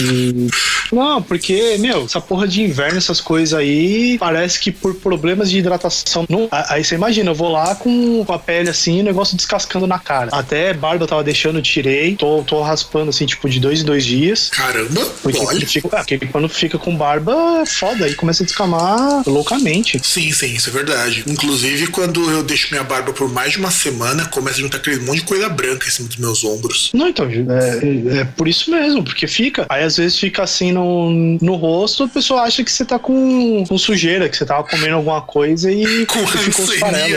[0.00, 0.48] E-
[0.92, 5.58] Não, porque, meu, essa porra de inverno, essas coisas aí, parece que por problemas de
[5.58, 6.26] hidratação.
[6.28, 9.98] Não, aí você imagina, eu vou lá com a pele assim, o negócio descascando na
[9.98, 10.30] cara.
[10.32, 12.16] Até barba eu tava deixando, eu tirei.
[12.16, 14.48] Tô, tô raspando assim, tipo, de dois em dois dias.
[14.50, 15.48] Caramba, Porque, olha.
[15.48, 20.00] quando fica, porque quando fica com barba, é foda, aí começa a descamar loucamente.
[20.02, 21.24] Sim, sim, isso é verdade.
[21.26, 25.00] Inclusive, quando eu deixo minha barba por mais de uma semana, começa a juntar aquele
[25.00, 26.90] monte de coisa branca em cima dos meus ombros.
[26.94, 29.66] Não, então, é, é por isso mesmo, porque fica.
[29.68, 31.10] Aí às vezes fica assim no,
[31.40, 34.96] no rosto, a pessoa acha que você tá com, com sujeira, que você tava comendo
[34.96, 37.08] alguma coisa e Com ficou né?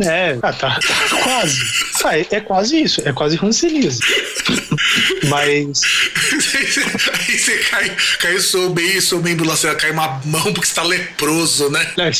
[0.00, 0.78] É, ah, tá,
[1.22, 1.58] quase.
[2.04, 4.00] Ah, é, é quase isso, é quase rancelise.
[5.28, 5.82] Mas.
[7.28, 10.82] Aí você cai, cai sou bem, sou bem você cai uma mão porque você tá
[10.82, 11.86] leproso, né?
[11.98, 12.10] É,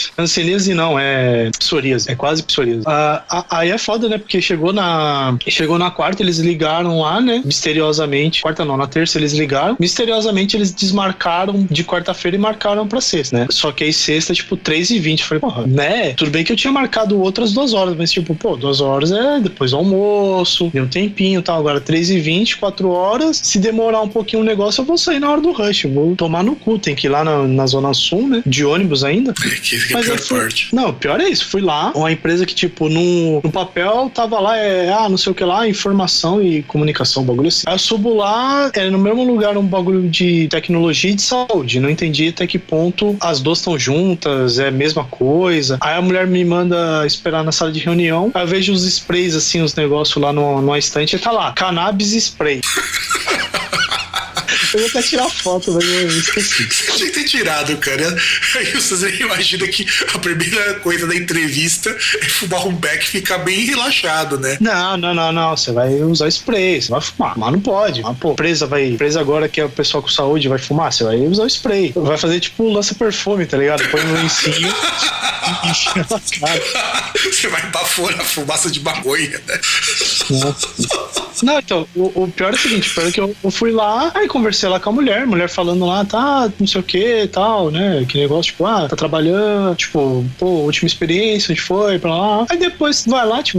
[0.74, 2.82] não, é psoríase, é quase psoríase.
[2.86, 4.18] Ah, a- aí é foda, né?
[4.18, 7.42] Porque chegou na chegou na quarta, eles ligaram lá, né?
[7.44, 9.76] Misteriosamente, quarta não, na terça eles ligaram.
[9.78, 13.46] Misteriosamente eles desmarcaram de quarta-feira e marcaram pra sexta, né?
[13.50, 16.14] Só que aí sexta, tipo, 3 e 20 Falei, porra, né?
[16.14, 19.40] Tudo bem que eu tinha marcado outras duas horas, mas tipo, pô, duas horas é
[19.40, 21.58] depois do almoço, deu um tempinho e tal.
[21.60, 23.40] Agora, 3 e 20, 4 horas.
[23.42, 25.84] Se demorar um pouquinho o negócio, eu vou sair na hora do rush.
[25.84, 26.78] Vou tomar no cu.
[26.78, 28.42] Tem que ir lá na, na Zona Sul, né?
[28.44, 29.32] De ônibus ainda.
[29.44, 30.74] É, que a Mas pior fui- parte.
[30.74, 31.48] Não, pior é isso.
[31.48, 35.30] Fui lá, uma empresa que, tipo, no, no papel tava lá, é, ah, não sei
[35.30, 37.62] o que lá, informação e comunicação, bagulho assim.
[37.66, 41.78] Aí eu subo lá, é no mesmo lugar um bagulho de tecnologia e de saúde.
[41.80, 45.78] Não entendi até que ponto as duas estão juntas, é a mesma coisa.
[45.80, 48.30] Aí a mulher me manda esperar na sala de reunião.
[48.34, 51.52] Aí eu vejo os sprays, assim, os negócios lá no, numa estante e tá lá,
[51.52, 52.60] cannabis spray.
[54.74, 56.64] Eu ia até tirar foto, mas eu esqueci.
[56.64, 58.16] Você tinha que ter tirado, cara.
[58.56, 63.38] Aí você imagina que a primeira coisa da entrevista é fumar um beck e ficar
[63.38, 64.56] bem relaxado, né?
[64.60, 65.56] Não, não, não, não.
[65.56, 67.36] Você vai usar spray, você vai fumar.
[67.36, 68.02] Mas não pode.
[68.02, 68.92] Mas, pô, presa vai.
[68.92, 71.92] Presa agora que é o pessoal com saúde vai fumar, você vai usar o spray.
[71.94, 73.86] Vai fazer tipo lança perfume, tá ligado?
[73.90, 74.72] Põe no lencinho
[75.64, 76.62] e enche na cara.
[77.14, 79.60] Você vai bafor a fumaça de maconha, né?
[81.42, 84.10] Não, então, o, o pior é o seguinte, pior é que eu, eu fui lá,
[84.14, 87.70] aí conversei lá com a mulher, mulher falando lá, tá, não sei o que tal,
[87.70, 88.04] né?
[88.08, 92.46] Que negócio, tipo, ah, tá trabalhando, tipo, pô, última experiência, onde foi, pra lá.
[92.50, 93.58] Aí depois vai lá, tipo,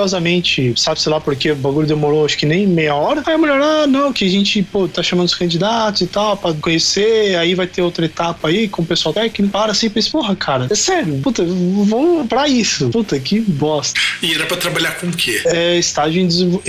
[0.00, 3.22] misteriosamente, sabe, sei lá, porque o bagulho demorou acho que nem meia hora.
[3.26, 6.36] Aí a mulher, ah, não, que a gente, pô, tá chamando os candidatos e tal,
[6.36, 9.52] pra conhecer, aí vai ter outra etapa aí com o pessoal técnico.
[9.52, 12.88] Para assim, pensa, porra, cara, é sério, puta, vou pra isso.
[12.90, 13.98] Puta, que bosta.
[14.22, 15.40] E era pra trabalhar com o quê?
[15.46, 16.62] É estágio em desenvol-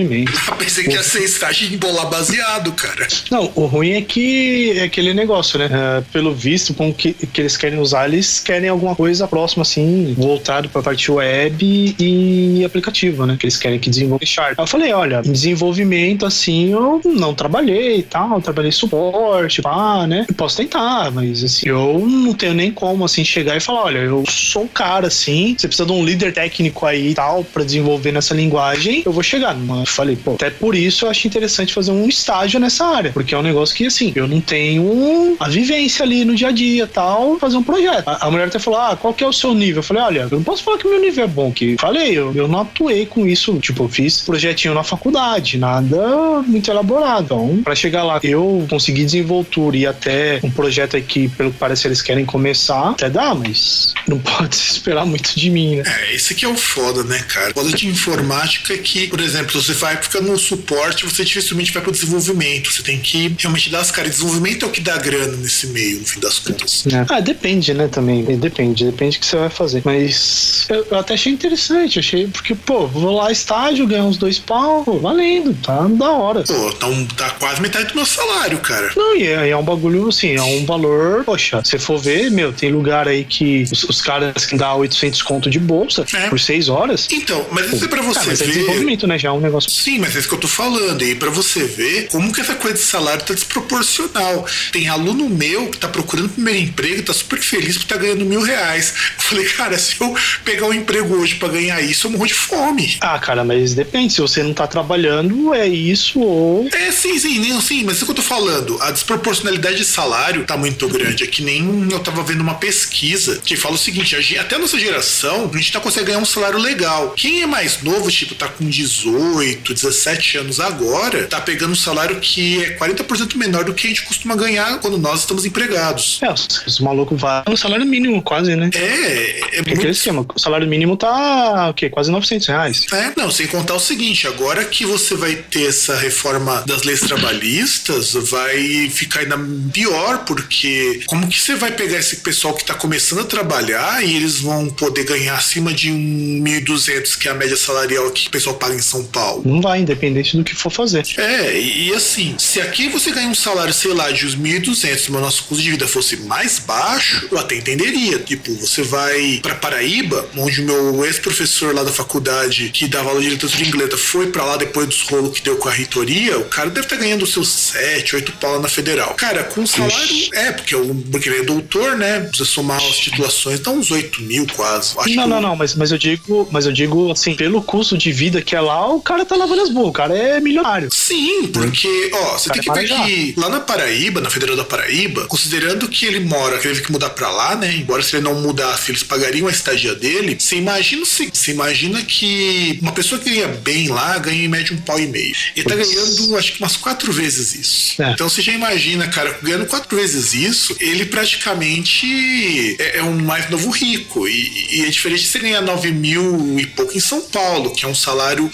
[0.00, 0.32] em desenvolvimento.
[0.48, 3.06] Eu pensei que ia ser estágio em baseado, cara.
[3.30, 5.68] Não, o ruim é que é aquele negócio, né?
[5.70, 10.14] É, pelo visto, com que, que eles querem usar, eles querem alguma coisa próxima, assim,
[10.16, 13.36] voltado pra parte web e aplicativo, né?
[13.38, 14.58] Que eles querem que desenvolva Sharp.
[14.58, 20.26] Eu falei, olha, em desenvolvimento, assim, eu não trabalhei e tal, trabalhei suporte, pá, né?
[20.28, 23.98] Eu posso tentar, mas, assim, eu não tenho nem como, assim, chegar e falar, olha,
[23.98, 27.64] eu sou o cara, assim, você precisa de um líder técnico aí e tal, pra
[27.64, 29.56] desenvolver nessa linguagem, eu vou chegar.
[29.56, 33.34] Eu falei, pô, até por isso eu acho interessante fazer um estágio nessa área, porque
[33.34, 36.86] é um negócio que, assim, eu não tenho a vivência ali no dia a dia
[36.86, 38.08] tal, fazer um projeto.
[38.08, 39.78] A, a mulher até falou, ah, qual que é o seu nível?
[39.78, 42.32] Eu falei, olha, eu não posso falar que meu nível é bom, que falei, eu,
[42.34, 47.24] eu não atuei com isso, tipo, eu fiz projetinho na faculdade, nada muito elaborado.
[47.24, 51.58] Então, pra chegar lá, eu consegui desenvoltura e até um projeto aí que, pelo que
[51.58, 55.82] parece, eles querem começar, até dá, mas não pode se esperar muito de mim, né?
[55.86, 57.52] É, esse aqui é o foda, né, cara?
[57.52, 61.82] Foda de informática é que, por exemplo, você vai ficar no suporte, você dificilmente vai
[61.82, 62.72] pro desenvolvimento.
[62.72, 64.12] Você tem que realmente dar as caras.
[64.12, 66.84] Desenvolvimento é o que dá grana nesse meio, no fim das contas.
[67.08, 68.24] Ah, depende, né, também.
[68.24, 69.82] Depende, depende do que você vai fazer.
[69.84, 74.38] Mas eu, eu até achei interessante, achei, porque, pô, vou lá estágio, ganhar uns dois
[74.38, 76.42] pau, pô, valendo, tá da hora.
[76.42, 78.90] Pô, então dá quase metade do meu salário, cara.
[78.96, 82.52] Não, e é, é um bagulho assim, é um valor, poxa, se for ver, meu,
[82.52, 86.28] tem lugar aí que os, os caras que dá 800 conto de bolsa É.
[86.28, 87.08] por seis horas.
[87.10, 88.46] Então, mas isso é pra você é ver.
[88.46, 89.18] desenvolvimento, né?
[89.18, 89.55] Já é um negócio.
[89.60, 91.02] Sim, mas é isso que eu tô falando.
[91.02, 94.46] E pra você ver como que essa coisa de salário tá desproporcional.
[94.72, 98.24] Tem aluno meu que tá procurando primeiro emprego e tá super feliz por tá ganhando
[98.24, 98.94] mil reais.
[99.16, 102.34] Eu falei, cara, se eu pegar um emprego hoje pra ganhar isso, eu morro de
[102.34, 102.96] fome.
[103.00, 104.12] Ah, cara, mas depende.
[104.12, 106.68] Se você não tá trabalhando, é isso ou.
[106.72, 108.80] É, sim, sim, não, sim, mas isso que eu tô falando.
[108.82, 111.24] A desproporcionalidade de salário tá muito grande.
[111.24, 114.78] É que nem eu tava vendo uma pesquisa que fala o seguinte: até a nossa
[114.78, 117.12] geração, a gente não consegue ganhar um salário legal.
[117.16, 122.18] Quem é mais novo, tipo, tá com 18, 17 anos agora, tá pegando um salário
[122.20, 126.18] que é 40% menor do que a gente costuma ganhar quando nós estamos empregados.
[126.22, 128.70] É, os, os malucos vão no salário mínimo, quase, né?
[128.74, 130.26] É, é É aquele muito esquema.
[130.34, 131.88] O salário mínimo tá, o quê?
[131.88, 132.86] Quase 900 reais.
[132.92, 137.00] É, não, sem contar o seguinte, agora que você vai ter essa reforma das leis
[137.00, 139.38] trabalhistas, vai ficar ainda
[139.72, 144.16] pior, porque como que você vai pegar esse pessoal que tá começando a trabalhar e
[144.16, 148.30] eles vão poder ganhar acima de um 1.200, que é a média salarial que o
[148.30, 149.35] pessoal paga em São Paulo?
[149.44, 151.04] Não vai, independente do que for fazer.
[151.18, 155.08] É, e, assim, se aqui você ganha um salário, sei lá, de uns 1.200, mas
[155.08, 158.18] o nosso custo de vida fosse mais baixo, eu até entenderia.
[158.18, 163.20] Tipo, você vai pra Paraíba, onde o meu ex-professor lá da faculdade, que dava aula
[163.20, 166.44] de literatura inglesa, foi pra lá depois dos rolos que deu com a reitoria, o
[166.44, 169.14] cara deve estar ganhando os seus 7, 8 pau lá na federal.
[169.14, 170.28] Cara, com salário.
[170.32, 172.20] É, porque, eu, porque ele é doutor, né?
[172.20, 174.94] Precisa somar as titulações, dá uns 8 mil quase.
[174.98, 177.96] Acho Não, que não, não, mas, mas eu digo, mas eu digo assim, pelo custo
[177.96, 180.88] de vida que é lá, o cara tá lavando as burras, o cara é milionário.
[180.92, 183.04] Sim, porque, ó, você tem que ver Marajá.
[183.04, 186.86] que lá na Paraíba, na Federal da Paraíba, considerando que ele mora, que ele teve
[186.86, 187.74] que mudar pra lá, né?
[187.76, 190.36] Embora se ele não mudasse, eles pagariam a estadia dele.
[190.38, 194.48] Você imagina o seguinte: você imagina que uma pessoa que ganha bem lá ganha em
[194.48, 195.34] média um pau e meio.
[195.54, 198.02] Ele tá ganhando, acho que umas quatro vezes isso.
[198.02, 198.12] É.
[198.12, 203.48] Então você já imagina, cara, ganhando quatro vezes isso, ele praticamente é, é um mais
[203.50, 204.28] novo rico.
[204.28, 207.84] E, e é diferente de você ganhar 9 mil e pouco em São Paulo, que
[207.84, 208.50] é um salário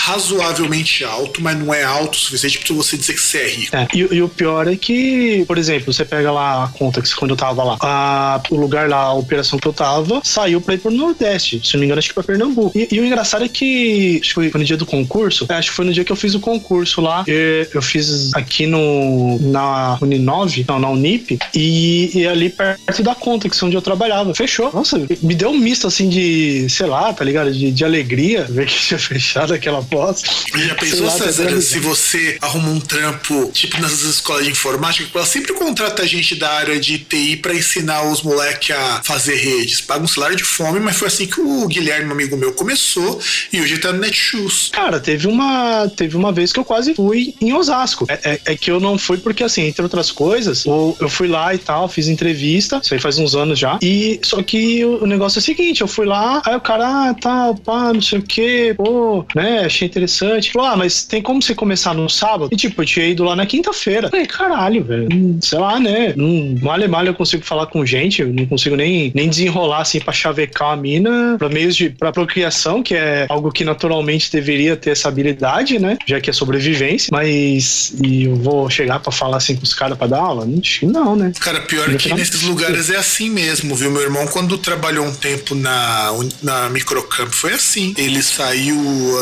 [0.62, 3.76] razoavelmente alto, mas não é alto o suficiente pra você dizer que você é rico.
[3.76, 7.14] É, e, e o pior é que, por exemplo, você pega lá a conta que
[7.14, 10.74] quando eu tava lá, a- o lugar lá, a operação que eu tava, saiu pra
[10.74, 11.60] ir pro Nordeste.
[11.64, 12.76] Se não me engano, acho que pra Pernambuco.
[12.78, 15.70] E, e o engraçado é que, acho que foi, no dia do concurso, é, acho
[15.70, 17.24] que foi no dia que eu fiz o concurso lá.
[17.26, 23.48] Eu, fiz aqui no, na Uninove, não, na Unip, e, e ali perto da conta,
[23.48, 24.34] que é onde eu trabalhava.
[24.34, 24.70] Fechou.
[24.72, 27.52] Nossa, me deu um misto assim de, sei lá, tá ligado?
[27.52, 30.28] De, de alegria ver que tinha fechado aquela posta.
[30.54, 34.50] Já pensou, lá, tá César, dando- se você arruma um trampo, tipo nessas escolas de
[34.50, 39.02] informática, que ela sempre contrata gente da área de TI pra ensinar os moleques a
[39.04, 39.80] fazer redes.
[39.80, 43.20] Paga um salário de fome, mas foi assim que o Guilherme, um amigo meu, começou
[43.52, 44.70] e hoje ele tá no Netshoes.
[44.72, 48.06] Cara, teve uma, teve uma vez que eu quase fui em Osasco.
[48.08, 51.28] É, é- é que eu não fui porque, assim, entre outras coisas, o- eu fui
[51.28, 53.78] lá e tal, fiz entrevista, isso aí faz uns anos já.
[53.82, 57.10] E só que o, o negócio é o seguinte: eu fui lá, aí o cara,
[57.10, 60.41] ah, tá, pá, não sei o quê, pô, né, achei interessante.
[60.50, 62.48] Falou, ah, mas tem como você começar no sábado?
[62.52, 64.08] E tipo, eu tinha ido lá na quinta-feira.
[64.08, 67.84] Falei, caralho, velho, hum, sei lá, né, hum, mal e mal eu consigo falar com
[67.84, 71.90] gente, eu não consigo nem, nem desenrolar assim pra chavecar a mina pra meios de
[71.90, 75.96] pra procriação, que é algo que naturalmente deveria ter essa habilidade, né?
[76.06, 77.08] Já que é sobrevivência.
[77.12, 80.46] Mas e eu vou chegar pra falar assim com os caras pra dar aula?
[80.62, 81.32] Que Não, né?
[81.40, 83.90] Cara, pior que final- nesses lugares é assim mesmo, viu?
[83.90, 86.10] Meu irmão, quando trabalhou um tempo na,
[86.42, 87.94] na Microcamp, foi assim.
[87.96, 88.76] Ele saiu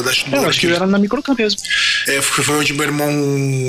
[0.04, 1.60] da Eu acho que eu era na microcamp mesmo.
[2.06, 3.10] É, foi onde meu irmão,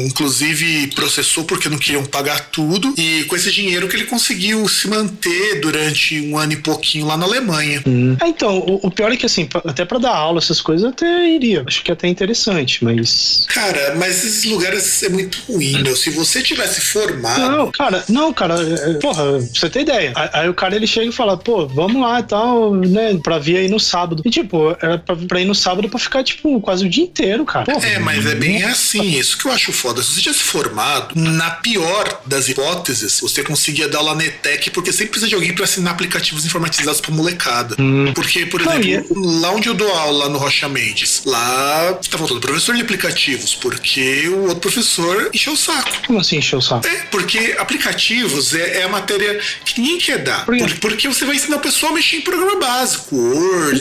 [0.06, 2.94] inclusive, processou porque não queriam pagar tudo.
[2.98, 7.18] E com esse dinheiro que ele conseguiu se manter durante um ano e pouquinho lá
[7.18, 7.84] na Alemanha.
[8.22, 10.89] É, então, o, o pior é que assim, até pra dar aula, essas coisas, eu
[10.89, 11.64] até iria.
[11.66, 13.46] Acho que é até interessante, mas.
[13.50, 15.96] Cara, mas esses lugares é muito ruim, meu.
[15.96, 17.39] Se você tivesse formado.
[17.39, 20.14] Não, cara, não, cara, é, é, porra, pra você ter ideia.
[20.16, 23.39] Aí, aí o cara ele chega e fala, pô, vamos lá e tal, né, pra
[23.39, 24.22] vir aí no sábado.
[24.26, 27.21] E tipo, era pra, pra ir no sábado pra ficar, tipo, quase o dia inteiro,
[27.46, 27.66] cara.
[27.66, 30.02] Porra, É, mas é bem assim, isso que eu acho foda.
[30.02, 34.92] Se você tivesse formado, na pior das hipóteses, você conseguia dar aula na ETEC, porque
[34.92, 37.76] sempre precisa de alguém pra assinar aplicativos informatizados pra molecada.
[38.16, 42.18] Porque, por Não, exemplo, lá onde eu dou aula, lá no Rocha Mendes, lá tá
[42.18, 45.92] faltando professor de aplicativos, porque o outro professor encheu o saco.
[46.08, 46.86] Como assim encheu o saco?
[46.88, 50.46] É, porque aplicativos é, é a matéria que ninguém quer dar.
[50.46, 50.58] Por?
[50.58, 53.80] Por- porque você vai ensinar o pessoal a mexer em programa básico, Word.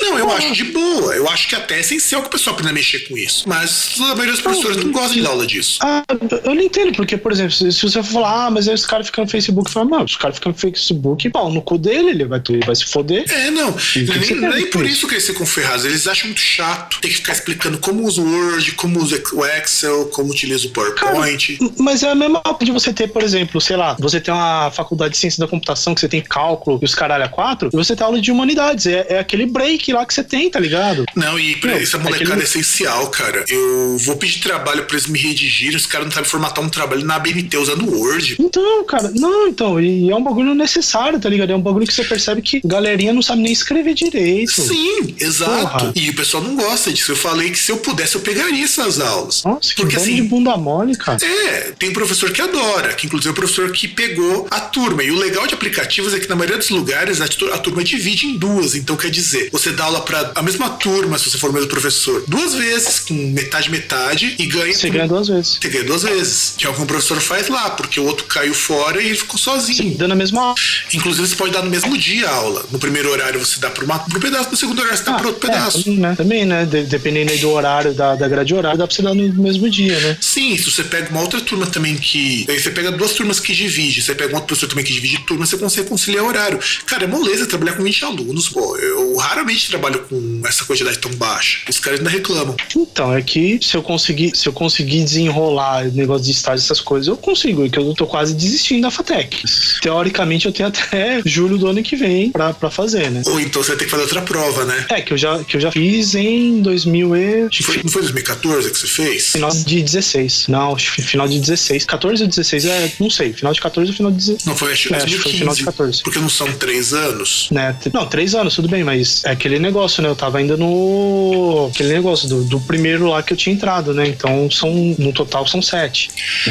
[0.00, 1.14] Não, eu acho de boa.
[1.14, 3.44] Eu acho que até é essencial que o pessoal aprenda a mexer com isso.
[3.48, 5.78] Mas a maioria dos professores não gosta de dar aula disso.
[5.82, 6.02] Ah,
[6.44, 9.24] eu não entendo, porque, por exemplo, se, se você falar, ah, mas os caras ficam
[9.24, 12.40] no Facebook, fala, mano, os caras ficam no Facebook, pau, no cu dele, ele vai,
[12.48, 13.24] ele vai se foder.
[13.30, 13.74] É, não.
[13.96, 15.84] Nem, nem por isso que eles ficam ferrados.
[15.84, 19.44] Eles acham muito chato ter que ficar explicando como usa o Word, como usa o
[19.44, 21.58] Excel, como utiliza o PowerPoint.
[21.78, 25.12] Mas é a mesma de você ter, por exemplo, sei lá, você tem uma faculdade
[25.12, 27.94] de ciência da computação que você tem cálculo e os caralho a quatro, e você
[27.96, 28.86] tem aula de humanidades.
[28.86, 31.04] É, é aquele break lá que você tem, tá ligado?
[31.16, 33.44] Não, e pra Não, isso a molecada aquele- é essencial, cara.
[33.48, 37.04] Eu vou pedir trabalho pra eles me redigirem, os caras não sabem formatar um trabalho
[37.04, 38.36] na ABNT usando Word.
[38.38, 41.50] Então, cara, não, então, e é um bagulho necessário, tá ligado?
[41.50, 44.62] É um bagulho que você percebe que galerinha não sabe nem escrever direito.
[44.62, 45.52] Sim, exato.
[45.52, 45.92] Porra.
[45.94, 47.12] E o pessoal não gosta disso.
[47.12, 49.42] Eu falei que se eu pudesse, eu pegaria essas aulas.
[49.44, 51.18] Nossa, que Porque bando assim, de bunda mole, cara.
[51.22, 55.02] É, tem professor que adora, que inclusive é o professor que pegou a turma.
[55.02, 58.26] E o legal de aplicativos é que na maioria dos lugares a, a turma divide
[58.26, 58.74] em duas.
[58.74, 61.68] Então quer dizer, você dá aula pra a mesma turma, se você for o mesmo
[61.68, 64.72] professor, duas vezes, com metade, metade, e ganha.
[64.72, 65.58] Você ganha duas vezes.
[65.60, 66.54] Você ganha duas vezes.
[66.56, 69.16] Que é o que um professor faz lá, porque o outro caiu fora e ele
[69.16, 69.96] ficou sozinho.
[69.96, 70.54] Dando a mesma aula.
[70.92, 72.64] Inclusive, você pode dar no mesmo dia a aula.
[72.70, 75.46] No primeiro horário você dá para um pedaço, no segundo horário você dá para outro
[75.48, 75.84] é, pedaço.
[75.84, 76.14] também, né?
[76.16, 76.64] Também, né?
[76.66, 79.68] De- dependendo aí do horário, da, da grade horária, dá pra você dar no mesmo
[79.70, 80.16] dia, né?
[80.20, 82.44] Sim, se você pega uma outra turma também que.
[82.48, 85.18] Aí você pega duas turmas que divide, você pega um outro professor também que divide
[85.26, 86.58] turma, você consegue conciliar horário.
[86.86, 88.76] Cara, é moleza trabalhar com 20 alunos, pô.
[88.76, 91.58] Eu raramente trabalho com essa quantidade tão baixa.
[91.68, 92.41] Os caras ainda reclamam.
[92.76, 96.80] Então, é que se eu conseguir, se eu conseguir desenrolar o negócio de estágio, essas
[96.80, 99.42] coisas, eu consigo, é que eu tô quase desistindo da FATEC.
[99.80, 103.22] Teoricamente, eu tenho até julho do ano que vem pra, pra fazer, né?
[103.26, 104.86] Ou então você vai ter que fazer outra prova, né?
[104.90, 107.48] É, que eu já, que eu já fiz em 2000 e...
[107.62, 109.28] Foi, não foi 2014 que você fez?
[109.28, 110.48] Final de 16.
[110.48, 111.84] Não, acho final de 16.
[111.84, 113.32] 14 ou 16, é, não sei.
[113.32, 114.44] Final de 14 ou final de 16.
[114.44, 115.38] Não, foi acho É, acho que foi 2015.
[115.38, 116.02] final de 14.
[116.02, 117.48] Porque não são três anos.
[117.50, 117.76] Né?
[117.92, 120.08] Não, três anos, tudo bem, mas é aquele negócio, né?
[120.08, 121.70] Eu tava ainda no.
[121.72, 124.06] Aquele negócio do, do primeiro lá que eu tinha entrado, né?
[124.08, 126.10] Então são, no total são sete.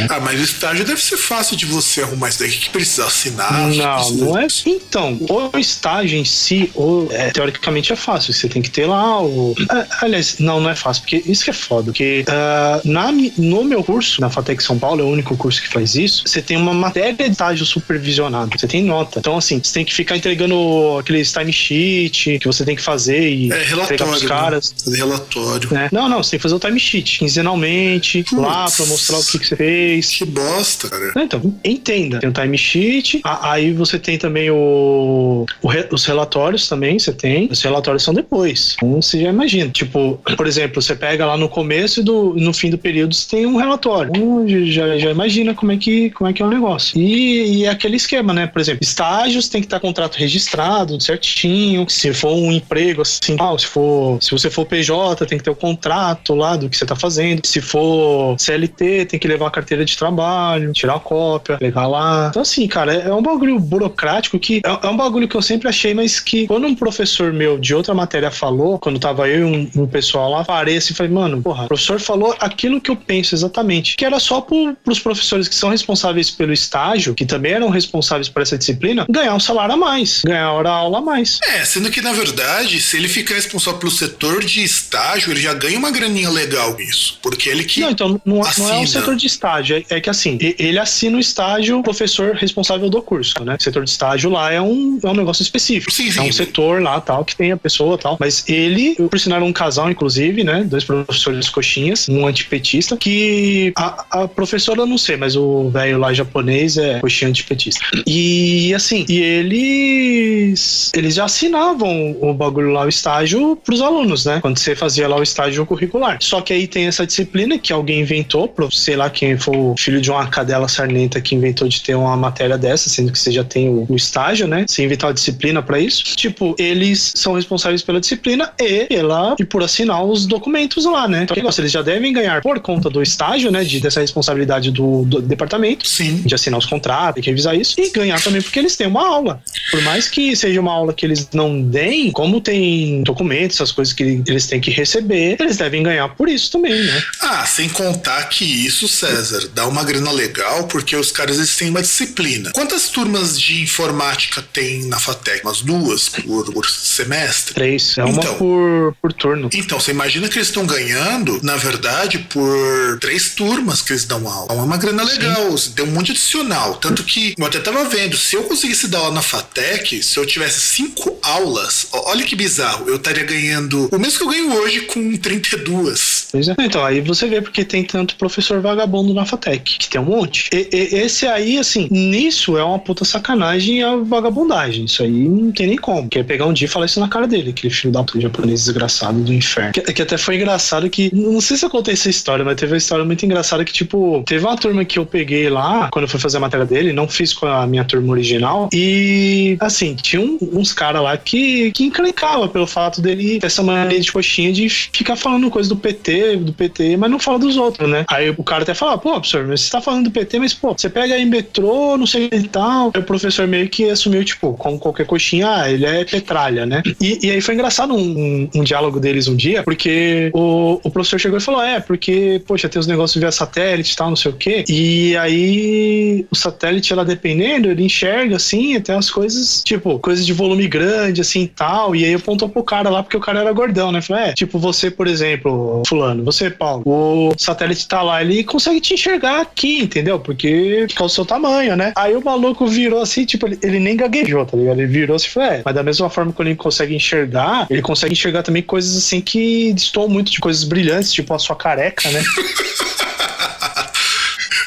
[0.09, 2.49] Ah, mas o estágio deve ser fácil de você arrumar isso daí.
[2.49, 3.51] O que precisa assinar?
[3.69, 4.47] Não, Precisa- não é.
[4.65, 5.17] Então,
[5.53, 8.33] o estágio em si, o- é, teoricamente é fácil.
[8.33, 9.55] Você tem que ter lá o.
[9.71, 11.85] é, aliás, não, não é fácil, porque isso que é foda.
[11.85, 15.67] Porque ah, na, no meu curso, na FATEC São Paulo, é o único curso que
[15.69, 16.23] faz isso.
[16.25, 18.51] Você tem uma matéria de estágio supervisionado.
[18.57, 19.19] Você tem nota.
[19.19, 23.51] Então, assim, você tem que ficar entregando aqueles timesheet que você tem que fazer e
[23.51, 24.27] É entregar pros relatório.
[24.29, 24.75] caras.
[24.85, 24.97] Né?
[24.97, 25.69] Relatório.
[25.73, 25.89] Né?
[25.91, 29.47] Não, não, você tem que fazer o timesheet quinzenalmente, lá pra mostrar o que, que
[29.47, 30.09] você fez.
[30.09, 31.11] Que bosta, cara.
[31.23, 32.19] Então, entenda.
[32.19, 37.11] Tem o timesheet, a- aí você tem também o, o re- os relatórios também, você
[37.13, 37.47] tem.
[37.51, 38.75] Os relatórios são depois.
[38.77, 39.69] Então você já imagina.
[39.69, 43.27] Tipo, por exemplo, você pega lá no começo e do, no fim do período você
[43.37, 44.11] tem um relatório.
[44.15, 46.99] Então, já, já imagina como é, que, como é que é o negócio.
[46.99, 48.47] E, e é aquele esquema, né?
[48.47, 51.85] Por exemplo, estágios tem que estar contrato registrado, certinho.
[51.89, 55.49] Se for um emprego assim, ah, se for se você for PJ, tem que ter
[55.49, 57.45] o contrato lá do que você tá fazendo.
[57.45, 62.27] Se for CLT, tem que levar a carteira de trabalho, tirar a cópia, pegar lá.
[62.29, 65.69] Então, assim, cara, é um bagulho burocrático que é, é um bagulho que eu sempre
[65.69, 69.69] achei, mas que quando um professor meu de outra matéria falou, quando tava eu e
[69.75, 72.89] um, um pessoal lá, parei assim e falei, mano, porra, o professor falou aquilo que
[72.89, 77.25] eu penso exatamente, que era só pro, pros professores que são responsáveis pelo estágio, que
[77.25, 81.01] também eram responsáveis por essa disciplina, ganhar um salário a mais, ganhar hora aula a
[81.01, 81.39] mais.
[81.43, 85.53] É, sendo que na verdade, se ele ficar responsável pelo setor de estágio, ele já
[85.53, 87.19] ganha uma graninha legal com isso.
[87.21, 87.81] Porque ele que.
[87.81, 91.17] Não, então não, não é um setor de estágio, é, é que assim, ele assina
[91.17, 93.57] o estágio professor responsável do curso, né?
[93.59, 95.91] setor de estágio lá é um, é um negócio específico.
[95.91, 96.19] Sim, sim.
[96.19, 98.17] É um setor lá, tal, que tem a pessoa tal.
[98.19, 100.63] Mas ele, por sinal, era um casal, inclusive, né?
[100.63, 105.97] Dois professores coxinhas, um antipetista, que a, a professora eu não sei, mas o velho
[105.97, 107.81] lá japonês é coxinha antipetista.
[108.05, 114.39] E assim, e eles eles já assinavam o bagulho lá, o estágio, pros alunos, né?
[114.41, 116.17] Quando você fazia lá o estágio curricular.
[116.21, 120.01] Só que aí tem essa disciplina que alguém inventou, sei lá quem foi o filho
[120.01, 123.43] de uma cadela sarnenta que inventou de ter uma matéria dessa, sendo que você já
[123.43, 124.65] tem o, o estágio, né?
[124.67, 126.03] Você inventar uma disciplina pra isso.
[126.15, 131.23] Tipo, eles são responsáveis pela disciplina e pela e por assinar os documentos lá, né?
[131.23, 133.63] Então, negócio, eles já devem ganhar por conta do estágio, né?
[133.63, 136.21] De, dessa responsabilidade do, do departamento Sim.
[136.25, 139.07] de assinar os contratos, tem que revisar isso, e ganhar também porque eles têm uma
[139.07, 139.41] aula.
[139.71, 143.93] Por mais que seja uma aula que eles não deem, como tem documentos, essas coisas
[143.93, 147.03] que eles têm que receber, eles devem ganhar por isso também, né?
[147.21, 151.69] Ah, sem contar que isso, César, dá uma grana legal porque os caras eles têm
[151.69, 152.51] uma disciplina.
[152.53, 155.43] Quantas turmas de informática tem na FATEC?
[155.43, 157.53] Umas duas por, por semestre?
[157.53, 157.97] Três.
[157.97, 158.35] É uma Então.
[158.35, 159.49] por, por turno.
[159.53, 164.27] Então, você imagina que eles estão ganhando, na verdade, por três turmas que eles dão
[164.27, 164.45] aula.
[164.45, 166.75] Então é uma grana legal, tem um monte adicional.
[166.75, 170.25] Tanto que eu até tava vendo, se eu conseguisse dar aula na FATEC, se eu
[170.25, 174.53] tivesse cinco aulas, ó, olha que bizarro, eu estaria ganhando o mesmo que eu ganho
[174.53, 176.27] hoje com 32.
[176.31, 176.55] Pois é.
[176.59, 180.49] Então, aí você vê porque tem tanto professor vagabundo na FATEC, que tem um monte.
[180.53, 184.85] E- e- esse aí, assim, nisso é uma puta sacanagem e a vagabundagem.
[184.85, 186.07] Isso aí não tem nem como.
[186.09, 188.63] Quer pegar um dia e falar isso na cara dele, aquele filho da puta japonês
[188.65, 189.73] desgraçado do inferno.
[189.73, 191.13] Que, que até foi engraçado que.
[191.13, 194.23] Não sei se eu contei essa história, mas teve uma história muito engraçada que, tipo,
[194.25, 197.07] teve uma turma que eu peguei lá, quando eu fui fazer a matéria dele, não
[197.07, 198.69] fiz com a minha turma original.
[198.73, 203.61] E, assim, tinha um- uns caras lá que, que encrencava pelo fato dele ter essa
[203.63, 204.69] mania de coxinha de
[205.01, 208.05] ficar falando coisa do PT, do PT, mas não fala dos outros, né?
[208.09, 210.73] Aí o cara até fala, pô, professor, mas você tá falando do PT, mas, pô,
[210.77, 212.91] você pega aí metrô, não sei e tal.
[212.93, 216.81] Aí o professor meio que assumiu, tipo, como qualquer coxinha, ah, ele é petralha, né?
[217.01, 220.91] E, e aí foi engraçado um, um- um diálogo deles um dia, porque o, o
[220.91, 224.15] professor chegou e falou, é, porque, poxa, tem os negócios via satélite e tal, não
[224.15, 224.63] sei o quê.
[224.69, 230.33] E aí o satélite, ela dependendo, ele enxerga, assim, até as coisas, tipo, coisas de
[230.33, 231.95] volume grande, assim, tal.
[231.95, 234.01] E aí apontou pro cara lá, porque o cara era gordão, né?
[234.01, 238.79] Falou, é, tipo, você, por exemplo, fulano, você, Paulo, o satélite tá lá, ele consegue
[238.79, 240.19] te enxergar aqui, entendeu?
[240.19, 241.93] Porque fica o seu tamanho, né?
[241.95, 244.79] Aí o maluco virou assim, tipo, ele, ele nem gaguejou, tá ligado?
[244.79, 248.13] Ele virou assim falou, é, mas da mesma forma que ele consegue enxergar, ele consegue
[248.13, 252.21] enxergar também coisas assim que destoam muito de coisas brilhantes, tipo a sua careca, né?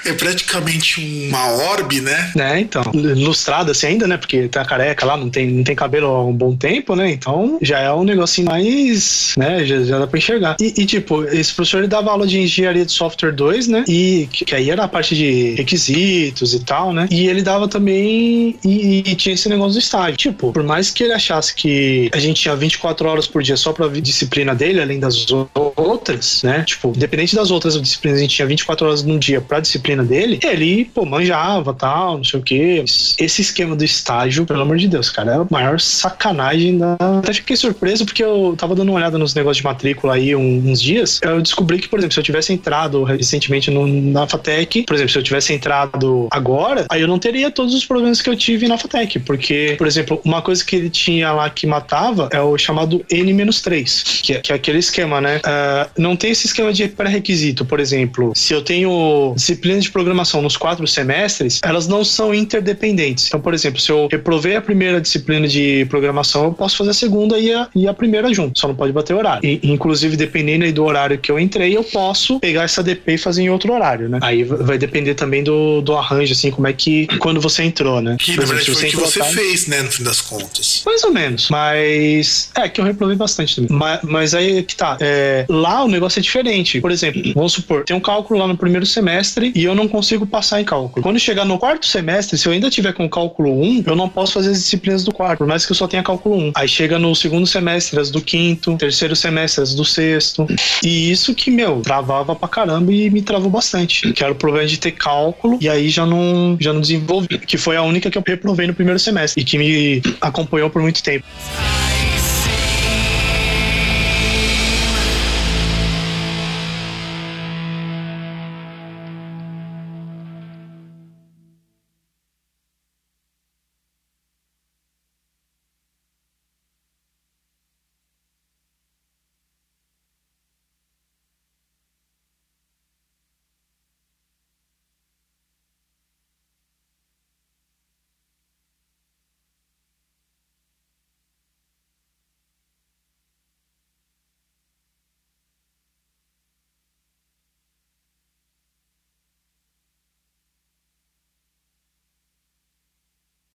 [0.05, 2.32] É praticamente uma orbe, né?
[2.34, 6.07] né, então, lustrada assim ainda, né, porque tá careca lá, não tem, não tem cabelo
[6.07, 10.07] há um bom tempo, né, então já é um negocinho mais, né, já, já dá
[10.07, 10.57] pra enxergar.
[10.61, 14.28] E, e, tipo, esse professor ele dava aula de engenharia de software 2, né, e
[14.32, 18.57] que, que aí era a parte de requisitos e tal, né, e ele dava também,
[18.64, 20.16] e, e tinha esse negócio do estágio.
[20.16, 23.72] Tipo, por mais que ele achasse que a gente tinha 24 horas por dia só
[23.72, 28.46] pra disciplina dele, além das outras, né, tipo, independente das outras disciplinas, a gente tinha
[28.46, 32.84] 24 horas num dia pra disciplina dele, ele, pô, manjava tal, não sei o quê.
[33.18, 36.97] Esse esquema do estágio, pelo amor de Deus, cara, é a maior sacanagem da.
[37.18, 40.80] Até fiquei surpreso porque eu tava dando uma olhada nos negócios de matrícula aí uns
[40.80, 41.20] dias.
[41.22, 45.12] Eu descobri que, por exemplo, se eu tivesse entrado recentemente no, na FATEC, por exemplo,
[45.12, 48.66] se eu tivesse entrado agora, aí eu não teria todos os problemas que eu tive
[48.66, 49.20] na FATEC.
[49.20, 54.22] Porque, por exemplo, uma coisa que ele tinha lá que matava é o chamado N-3,
[54.22, 55.38] que, é, que é aquele esquema, né?
[55.38, 57.64] Uh, não tem esse esquema de pré-requisito.
[57.64, 63.26] Por exemplo, se eu tenho disciplinas de programação nos quatro semestres, elas não são interdependentes.
[63.28, 66.95] Então, por exemplo, se eu reprovei a primeira disciplina de programação, eu posso fazer a
[66.95, 69.49] segunda e a, e a primeira junto, só não pode bater horário.
[69.49, 73.18] E, inclusive, dependendo aí do horário que eu entrei, eu posso pegar essa DP e
[73.18, 74.18] fazer em outro horário, né?
[74.22, 78.16] Aí vai depender também do, do arranjo, assim, como é que quando você entrou, né?
[78.18, 80.82] Que na verdade foi o que você tarde, fez, né, no fim das contas.
[80.85, 83.76] Mais ou menos, mas é que eu reprovei bastante também.
[83.76, 86.80] Mas, mas aí que tá, é, lá o negócio é diferente.
[86.80, 90.25] Por exemplo, vamos supor, tem um cálculo lá no primeiro semestre e eu não consigo
[90.25, 91.03] passar em cálculo.
[91.03, 94.33] Quando chegar no quarto semestre, se eu ainda tiver com cálculo 1, eu não posso
[94.33, 96.53] fazer as disciplinas do quarto, por mais que eu só tenha cálculo 1.
[96.55, 100.47] Aí chega no segundo semestre as do quinto, terceiro semestre as do sexto.
[100.83, 104.12] E isso que, meu, travava pra caramba e me travou bastante.
[104.12, 107.39] Que era o problema de ter cálculo e aí já não, já não desenvolvi.
[107.39, 110.81] Que foi a única que eu reprovei no primeiro semestre e que me acompanhou por
[110.81, 111.27] muito tempo.